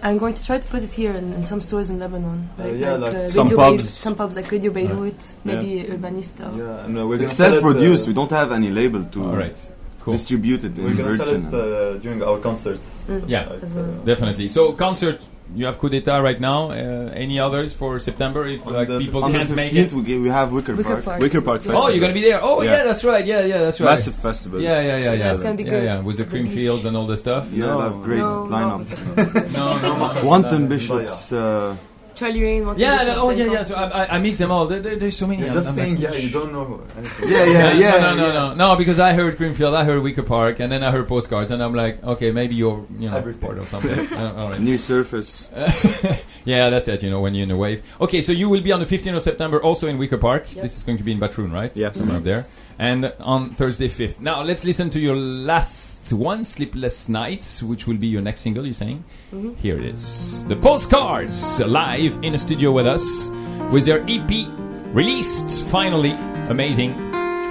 I'm 0.06 0.18
going 0.18 0.34
to 0.34 0.44
try 0.46 0.58
to 0.60 0.68
put 0.68 0.84
it 0.84 0.92
here 0.92 1.14
in, 1.22 1.34
in 1.34 1.44
some 1.46 1.62
stores 1.62 1.90
in 1.90 1.98
Lebanon, 1.98 2.50
Uh, 2.60 2.64
right? 2.64 2.76
yeah, 2.76 2.94
like 2.96 3.30
some 3.30 3.48
Radio 3.48 3.58
pubs. 3.58 3.72
Beirut, 3.78 3.86
some 4.06 4.16
pubs 4.16 4.36
like 4.36 4.52
Radio 4.52 4.72
Beirut, 4.72 5.22
maybe 5.46 5.70
Urbanista. 5.90 6.46
Yeah, 6.58 6.86
and 6.86 6.98
uh, 7.00 7.08
we're 7.08 7.22
It's 7.24 7.34
it, 7.34 7.44
self-produced. 7.44 8.04
uh, 8.06 8.10
we 8.10 8.14
don't 8.14 8.32
have 8.32 8.52
any 8.52 8.70
label 8.70 9.04
to 9.14 9.20
All 9.24 9.38
right, 9.44 9.58
cool. 10.02 10.12
distribute 10.14 10.62
it 10.66 10.74
We're 10.78 10.90
in 10.92 10.98
gonna 10.98 11.18
sell 11.18 11.30
it 11.30 11.54
uh, 11.54 11.98
during 12.04 12.22
our 12.22 12.38
concerts. 12.40 13.06
Mm. 13.08 13.30
Yeah. 13.30 13.48
Like, 13.50 13.64
As 13.64 13.72
well. 13.72 13.86
uh, 13.86 14.06
Definitely. 14.12 14.48
So 14.50 14.74
concert, 14.74 15.20
you 15.56 15.66
have 15.66 15.78
Coup 15.80 15.90
d'etat 15.90 16.18
right 16.20 16.40
now. 16.40 16.72
Uh, 16.72 17.12
any 17.14 17.40
others 17.40 17.74
for 17.74 18.00
September 18.00 18.48
if 18.48 18.66
On 18.68 18.74
like 18.74 18.88
the 18.88 19.00
people 19.00 19.24
On 19.24 19.32
the 19.32 19.38
can't 19.40 19.56
make 19.56 19.74
it? 19.74 19.92
we, 19.94 20.04
gi- 20.04 20.18
we 20.20 20.30
have 20.30 20.52
Wicker, 20.52 20.76
Wicker 20.76 20.90
Park. 20.96 21.04
Park. 21.06 21.20
Wicker 21.22 21.42
Park 21.42 21.62
Yeah. 21.62 21.72
Festival. 21.72 21.82
Oh, 21.82 21.90
you're 21.90 22.00
going 22.00 22.14
to 22.14 22.20
be 22.20 22.26
there. 22.28 22.40
Oh, 22.42 22.62
yeah. 22.62 22.72
Yeah. 22.78 22.84
that's 22.84 23.04
right. 23.04 23.26
Yeah, 23.26 23.42
yeah, 23.46 23.60
that's 23.60 23.80
right. 23.82 23.90
Massive 23.92 24.16
festival. 24.16 24.62
Yeah, 24.62 24.82
yeah, 24.82 24.98
yeah, 24.98 25.14
yeah. 25.14 25.18
that's 25.24 25.42
gonna 25.42 25.56
be 25.56 25.64
yeah, 25.64 25.70
good. 25.70 25.84
yeah, 25.84 26.00
with 26.02 26.18
the 26.18 26.24
The 26.24 26.30
cream 26.30 26.46
beach. 26.46 26.56
fields 26.56 26.86
and 26.86 26.98
all 26.98 27.08
the 27.08 27.18
stuff. 27.18 27.48
Yeah, 27.52 27.66
No. 27.68 27.78
they 27.78 27.84
have 27.84 28.04
great 28.04 28.20
No, 28.20 28.48
lineup. 28.50 29.54
No, 29.54 29.78
no, 29.82 30.14
no. 30.22 30.26
Wanton 30.28 30.68
Bishops. 30.68 31.32
Uh, 31.32 31.76
Charlie 32.24 32.42
Rain. 32.42 32.66
Wanted 32.66 32.80
Yeah, 32.82 33.00
to 33.00 33.06
that- 33.06 33.18
oh 33.18 33.30
yeah, 33.32 33.46
yeah. 33.52 33.64
So 33.64 33.76
I, 33.76 33.86
I, 34.06 34.16
I 34.16 34.20
mix 34.20 34.38
them 34.38 34.52
all. 34.52 34.68
There, 34.68 34.80
there, 34.80 34.96
there's 34.96 35.18
so 35.18 35.28
many. 35.28 35.40
You're 35.40 35.50
I'm- 35.50 35.56
just 35.56 35.68
I'm 35.70 35.76
saying, 35.76 35.96
like, 36.02 36.04
yeah, 36.14 36.20
you 36.20 36.30
don't 36.30 36.52
know. 36.54 36.82
anything. 36.98 37.30
yeah, 37.36 37.44
yeah, 37.46 37.74
yeah. 37.74 37.92
no, 38.00 38.16
no, 38.16 38.28
yeah. 38.28 38.34
no, 38.34 38.54
no, 38.54 38.70
no, 38.70 38.76
because 38.76 39.00
I 39.00 39.14
heard 39.14 39.38
Greenfield, 39.38 39.76
I 39.76 39.84
heard 39.84 40.02
Wicker 40.02 40.24
Park, 40.24 40.60
and 40.60 40.72
then 40.72 40.84
I 40.84 40.92
heard 40.92 41.08
postcards, 41.08 41.52
and 41.52 41.62
I'm 41.62 41.74
like, 41.74 42.04
okay, 42.04 42.32
maybe 42.32 42.56
you're, 42.56 42.86
you 42.98 43.10
know, 43.10 43.18
Everything. 43.18 43.42
part 43.42 43.58
of 43.58 43.68
something. 43.70 44.08
Uh, 44.24 44.34
all 44.38 44.50
right. 44.52 44.62
Near 44.62 44.78
surface. 44.78 45.50
yeah, 46.46 46.70
that's 46.70 46.88
it. 46.88 47.04
You 47.04 47.10
know, 47.10 47.20
when 47.22 47.34
you're 47.36 47.44
in 47.44 47.52
a 47.52 47.58
wave. 47.58 47.82
Okay, 48.00 48.22
so 48.22 48.32
you 48.32 48.48
will 48.50 48.62
be 48.62 48.72
on 48.72 48.80
the 48.80 48.86
15th 48.86 49.16
of 49.18 49.24
September, 49.24 49.62
also 49.62 49.88
in 49.88 49.98
Wicker 49.98 50.18
Park. 50.18 50.54
Yep. 50.54 50.62
This 50.64 50.78
is 50.78 50.84
going 50.84 50.98
to 50.98 51.04
be 51.04 51.12
in 51.12 51.20
Batroun, 51.20 51.52
right? 51.52 51.72
Yes. 51.76 51.98
Somewhere 52.00 52.18
up 52.18 52.24
there. 52.24 52.46
And 52.80 53.14
on 53.20 53.52
Thursday 53.52 53.88
5th. 53.88 54.20
Now 54.20 54.42
let's 54.44 54.64
listen 54.66 54.90
to 54.92 55.00
your 55.00 55.16
last 55.16 56.12
one, 56.12 56.44
"Sleepless 56.44 57.08
Nights," 57.08 57.64
which 57.64 57.88
will 57.88 57.98
be 57.98 58.08
your 58.08 58.22
next 58.22 58.42
single. 58.42 58.66
You're 58.66 58.74
saying? 58.74 59.04
Mhm. 59.34 59.56
Here 59.58 59.78
it 59.78 59.86
is. 59.86 60.44
The 60.48 60.56
postcards 60.56 61.60
live 61.60 62.18
in 62.24 62.34
a 62.36 62.38
studio 62.38 62.72
with 62.72 62.88
us 62.88 63.30
with 63.72 63.86
their 63.86 64.04
EP 64.08 64.48
released 64.94 65.64
finally. 65.68 66.14
Amazing. 66.50 66.94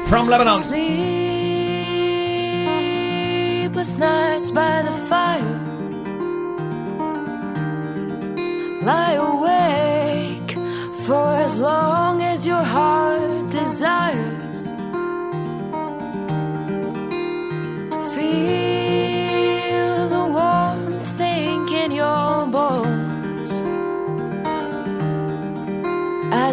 From 0.07 0.29
Lebanon. 0.29 0.63
Sleepless 3.73 3.97
nights 3.97 4.51
by 4.51 4.83
the 4.83 4.93
fire. 5.09 5.61
Lie 8.83 9.17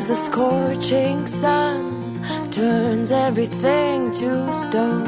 the 0.10 0.16
scorching 0.16 1.28
sun 1.28 2.02
turns 2.50 3.12
everything 3.12 4.12
to 4.12 4.52
stone. 4.52 5.06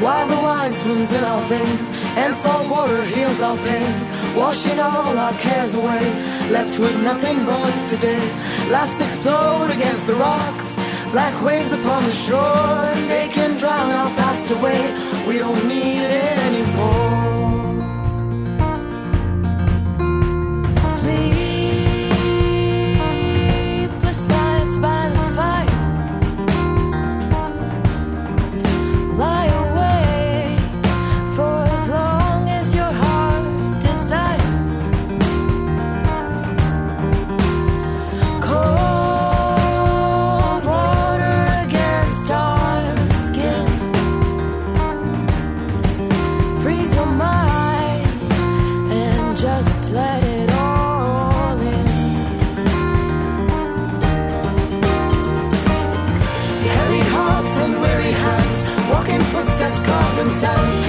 While 0.00 0.26
the 0.28 0.36
wine 0.36 0.72
swims 0.72 1.12
in 1.12 1.22
our 1.22 1.42
veins 1.42 1.90
and 2.16 2.34
salt 2.34 2.70
water 2.70 3.02
heals 3.04 3.42
our 3.42 3.58
pains, 3.58 4.08
washing 4.34 4.80
all 4.80 5.18
our 5.18 5.34
cares 5.34 5.74
away, 5.74 6.04
left 6.48 6.78
with 6.78 6.96
nothing 7.02 7.44
but 7.44 7.74
today. 7.90 8.24
Laughs 8.70 8.98
explode 9.02 9.72
against 9.76 10.06
the 10.06 10.14
rocks 10.14 10.74
like 11.12 11.36
waves 11.42 11.72
upon 11.72 12.02
the 12.02 12.10
shore, 12.10 12.80
and 12.96 13.10
they 13.10 13.28
can 13.28 13.58
drown 13.58 13.90
our 13.90 14.08
past 14.16 14.50
away. 14.50 14.80
We 15.28 15.36
don't 15.36 15.68
need 15.68 16.00
it 16.00 16.43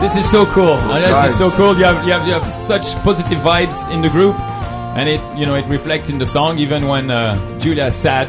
this 0.00 0.16
is 0.16 0.28
so 0.30 0.46
cool. 0.46 0.74
And 0.74 1.02
this 1.04 1.32
is 1.32 1.38
so 1.38 1.50
cool. 1.52 1.76
You 1.76 1.84
have, 1.84 2.04
you 2.06 2.12
have 2.12 2.26
you 2.26 2.32
have 2.32 2.46
such 2.46 2.94
positive 3.02 3.38
vibes 3.38 3.90
in 3.92 4.00
the 4.02 4.08
group, 4.08 4.38
and 4.96 5.08
it 5.08 5.20
you 5.36 5.44
know 5.46 5.54
it 5.54 5.66
reflects 5.66 6.08
in 6.08 6.18
the 6.18 6.26
song. 6.26 6.58
Even 6.58 6.86
when 6.86 7.10
uh, 7.10 7.36
Julia's 7.58 7.94
sad, 7.96 8.28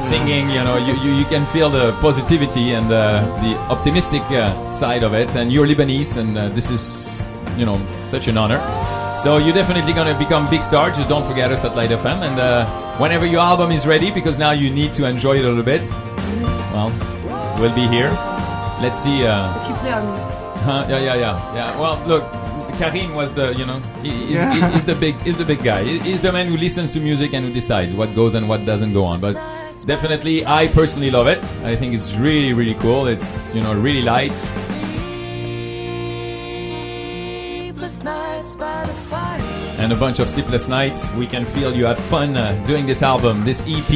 singing, 0.04 0.48
you 0.50 0.62
know, 0.62 0.76
you, 0.76 0.94
you, 1.02 1.12
you 1.18 1.24
can 1.26 1.46
feel 1.46 1.70
the 1.70 1.92
positivity 2.00 2.72
and 2.72 2.90
uh, 2.92 3.22
the 3.42 3.56
optimistic 3.70 4.22
uh, 4.30 4.68
side 4.68 5.02
of 5.02 5.14
it. 5.14 5.30
And 5.36 5.52
you're 5.52 5.66
Lebanese, 5.66 6.16
and 6.16 6.36
uh, 6.38 6.48
this 6.50 6.70
is 6.70 7.26
you 7.56 7.66
know 7.66 7.80
such 8.06 8.28
an 8.28 8.36
honor. 8.38 8.58
So 9.18 9.36
you're 9.36 9.54
definitely 9.54 9.92
gonna 9.92 10.18
become 10.18 10.48
big 10.48 10.62
star. 10.62 10.90
Just 10.90 11.08
don't 11.08 11.26
forget 11.26 11.50
us 11.52 11.64
at 11.64 11.76
Light 11.76 11.90
FM, 11.90 12.22
and 12.22 12.38
uh, 12.40 12.66
whenever 12.98 13.26
your 13.26 13.40
album 13.40 13.70
is 13.72 13.86
ready, 13.86 14.10
because 14.10 14.38
now 14.38 14.52
you 14.52 14.70
need 14.70 14.94
to 14.94 15.06
enjoy 15.06 15.36
it 15.36 15.44
a 15.44 15.48
little 15.48 15.62
bit. 15.64 15.82
Well, 16.72 16.90
we'll 17.60 17.74
be 17.74 17.86
here. 17.88 18.10
Let's 18.80 19.02
see. 19.02 19.26
Uh, 19.26 19.60
If 19.62 19.68
you 19.68 19.74
play 19.76 19.90
our 19.92 20.02
music. 20.02 20.49
Huh? 20.60 20.84
Yeah, 20.88 20.98
yeah, 21.00 21.14
yeah, 21.16 21.54
yeah. 21.54 21.80
Well, 21.80 21.96
look, 22.06 22.24
Karim 22.78 23.14
was 23.14 23.32
the, 23.34 23.54
you 23.54 23.64
know, 23.66 23.80
he, 24.02 24.10
he's, 24.10 24.30
Yeah. 24.30 24.54
he- 24.54 24.72
he's 24.74 24.84
the 24.84 24.94
big, 24.94 25.14
he's 25.22 25.36
the 25.36 25.44
big 25.44 25.62
guy. 25.62 25.82
He- 25.84 25.98
He's 26.00 26.20
the 26.20 26.32
man 26.32 26.46
who 26.48 26.56
listens 26.56 26.92
to 26.94 27.00
music 27.00 27.32
and 27.32 27.46
who 27.46 27.52
decides 27.52 27.92
what 27.94 28.14
goes 28.14 28.34
and 28.34 28.48
what 28.48 28.64
doesn't 28.64 28.92
go 28.92 29.04
on. 29.04 29.20
But 29.20 29.36
definitely, 29.86 30.44
I 30.46 30.68
personally 30.68 31.10
love 31.10 31.26
it. 31.28 31.38
I 31.64 31.76
think 31.76 31.94
it's 31.94 32.12
really, 32.14 32.52
really 32.52 32.74
cool. 32.74 33.06
It's, 33.08 33.54
you 33.54 33.60
know, 33.62 33.74
really 33.74 34.02
light. 34.02 34.32
Sleepless 37.60 38.02
nights 38.02 38.54
by 38.56 38.84
the 38.86 38.92
fire. 38.92 39.40
and 39.78 39.92
a 39.92 39.96
bunch 39.96 40.18
of 40.18 40.28
sleepless 40.28 40.68
nights. 40.68 41.00
We 41.14 41.26
can 41.26 41.44
feel 41.46 41.74
you 41.74 41.86
had 41.86 41.98
fun 41.98 42.36
uh, 42.36 42.52
doing 42.66 42.84
this 42.86 43.02
album, 43.02 43.44
this 43.44 43.62
EP, 43.66 43.90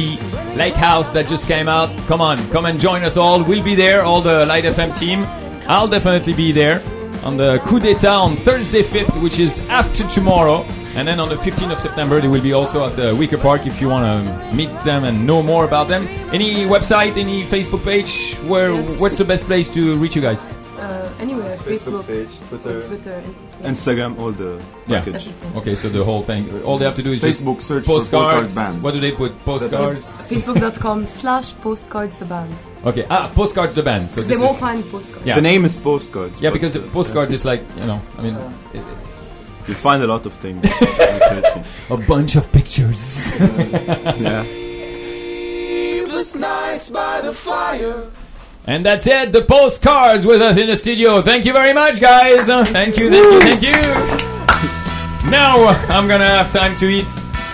Lake 0.57 0.73
House 0.73 1.11
that 1.11 1.27
just 1.27 1.47
came 1.47 1.67
out. 1.67 1.89
Come 2.07 2.21
on, 2.21 2.37
come 2.49 2.65
and 2.65 2.79
join 2.79 3.03
us 3.03 3.17
all. 3.17 3.43
We'll 3.43 3.63
be 3.63 3.75
there, 3.75 4.01
all 4.03 4.21
the 4.21 4.45
Light 4.47 4.63
FM 4.63 4.97
team. 4.97 5.27
I'll 5.67 5.87
definitely 5.87 6.33
be 6.33 6.51
there 6.51 6.81
on 7.23 7.37
the 7.37 7.59
Coup 7.65 7.79
d'etat 7.79 8.15
on 8.15 8.35
Thursday 8.37 8.83
5th, 8.83 9.21
which 9.21 9.39
is 9.39 9.59
after 9.69 10.07
tomorrow. 10.07 10.63
And 10.95 11.07
then 11.07 11.19
on 11.19 11.27
the 11.27 11.35
15th 11.35 11.73
of 11.73 11.79
September, 11.81 12.21
they 12.21 12.27
will 12.27 12.41
be 12.41 12.53
also 12.53 12.85
at 12.85 12.95
the 12.95 13.13
Wicker 13.15 13.37
Park 13.37 13.67
if 13.67 13.81
you 13.81 13.89
want 13.89 14.05
to 14.05 14.53
meet 14.55 14.69
them 14.85 15.03
and 15.03 15.25
know 15.27 15.43
more 15.43 15.65
about 15.65 15.87
them. 15.89 16.07
Any 16.33 16.65
website, 16.65 17.17
any 17.17 17.43
Facebook 17.43 17.83
page? 17.83 18.35
Where? 18.47 18.73
Yes. 18.73 18.99
What's 18.99 19.17
the 19.17 19.25
best 19.25 19.45
place 19.45 19.67
to 19.73 19.97
reach 19.97 20.15
you 20.15 20.21
guys? 20.21 20.45
Anywhere, 21.55 21.73
Facebook 21.77 22.03
Facebook, 22.03 22.07
page, 22.07 22.49
Twitter. 22.49 22.81
Twitter, 22.83 23.23
and 23.63 23.75
Instagram, 23.75 24.19
all 24.19 24.31
the 24.31 24.61
Yeah. 24.87 24.99
package. 24.99 25.15
everything. 25.27 25.57
Okay, 25.57 25.75
so 25.75 25.89
the 25.89 26.03
whole 26.03 26.23
thing. 26.23 26.63
All 26.63 26.77
they 26.77 26.85
have 26.85 26.95
to 26.95 27.03
do 27.03 27.11
is 27.13 27.21
just 27.21 27.43
Facebook 27.43 27.61
search 27.61 27.85
for 27.85 27.99
postcards. 27.99 28.53
Postcard 28.53 28.73
Band. 28.73 28.83
What 28.83 28.93
do 28.93 28.99
they 28.99 29.11
put? 29.11 29.31
Postcards. 29.45 30.05
Facebook.com 30.29 31.07
slash 31.07 31.53
postcards 31.61 32.15
the 32.17 32.25
band. 32.25 32.53
Okay. 32.85 33.05
Ah, 33.09 33.31
postcards 33.33 33.73
the 33.73 33.83
band. 33.83 34.11
So 34.11 34.21
they 34.21 34.37
won't 34.37 34.57
find 34.59 34.83
postcards. 34.91 35.25
Yeah. 35.25 35.35
The 35.35 35.41
name 35.41 35.65
is 35.65 35.75
postcards. 35.75 36.39
yeah, 36.41 36.51
because 36.51 36.73
the 36.73 36.83
uh, 36.83 36.89
postcards 36.91 37.33
is 37.33 37.45
like 37.45 37.61
you 37.77 37.85
know, 37.85 38.01
I 38.17 38.21
mean, 38.21 38.35
it, 38.73 38.83
you 39.67 39.73
find 39.73 40.03
a 40.03 40.07
lot 40.07 40.25
of 40.25 40.33
things. 40.33 40.63
a 41.89 41.97
bunch 41.97 42.35
of 42.35 42.51
pictures. 42.51 43.33
yeah. 43.39 44.43
Sleepless 46.15 46.35
nights 46.35 46.89
by 46.89 47.21
the 47.21 47.33
fire. 47.33 48.09
And 48.67 48.85
that's 48.85 49.07
it. 49.07 49.31
The 49.31 49.41
postcards 49.43 50.25
with 50.25 50.41
us 50.41 50.57
in 50.57 50.67
the 50.67 50.75
studio. 50.75 51.21
Thank 51.21 51.45
you 51.45 51.53
very 51.53 51.73
much, 51.73 51.99
guys. 51.99 52.49
Uh, 52.49 52.63
Thank 52.65 52.97
you, 52.97 53.09
thank 53.11 53.25
you, 53.33 53.39
thank 53.41 53.63
you. 53.63 54.35
Now 55.29 55.65
I'm 55.89 56.07
gonna 56.07 56.27
have 56.27 56.51
time 56.53 56.75
to 56.77 56.87
eat. 56.87 57.05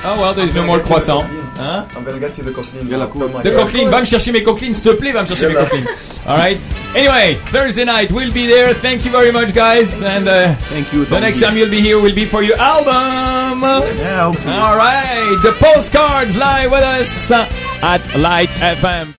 Oh 0.03 0.17
well, 0.19 0.33
there's 0.33 0.53
no 0.53 0.65
more 0.65 0.79
croissant. 0.81 1.23
Hein? 1.55 1.87
I'm 1.95 2.03
gonna 2.03 2.19
get 2.19 2.37
you 2.37 2.43
the 2.43 2.51
coqueline. 2.51 2.87
Yeah, 2.87 2.97
la 2.97 3.05
now. 3.05 3.11
cool. 3.11 3.27
Come 3.27 3.35
on. 3.37 3.43
De 3.43 3.55
coqueline, 3.55 3.89
va 3.89 3.99
me 4.01 4.05
chercher 4.05 4.33
mes 4.33 4.41
coquelines, 4.43 4.73
s'il 4.75 4.91
te 4.91 4.97
plaît, 4.97 5.13
va 5.13 5.21
me 5.21 5.27
chercher 5.27 5.47
mes 5.47 5.55
coquelines. 5.55 6.19
Alright. 6.27 6.59
Anyway, 6.95 7.35
Thursday 7.51 7.85
night, 7.85 8.11
we'll 8.11 8.31
be 8.33 8.45
there. 8.47 8.73
Thank 8.73 9.05
you 9.05 9.11
very 9.11 9.31
much, 9.31 9.53
guys. 9.53 10.01
And 10.01 10.27
uh, 10.27 10.53
Thank 10.73 10.91
you. 10.91 11.05
the 11.05 11.19
next 11.19 11.39
time 11.39 11.55
you'll 11.55 11.69
be 11.69 11.79
here 11.81 11.99
will 11.99 12.13
be 12.15 12.25
for 12.25 12.41
your 12.43 12.57
album. 12.59 13.61
Yeah, 13.63 14.25
hopefully. 14.25 14.53
Alright, 14.53 15.41
the 15.43 15.53
postcards 15.59 16.35
live 16.35 16.71
with 16.71 16.83
us 16.83 17.31
uh, 17.31 17.47
at 17.81 18.03
Light 18.17 18.49
FM. 18.49 19.07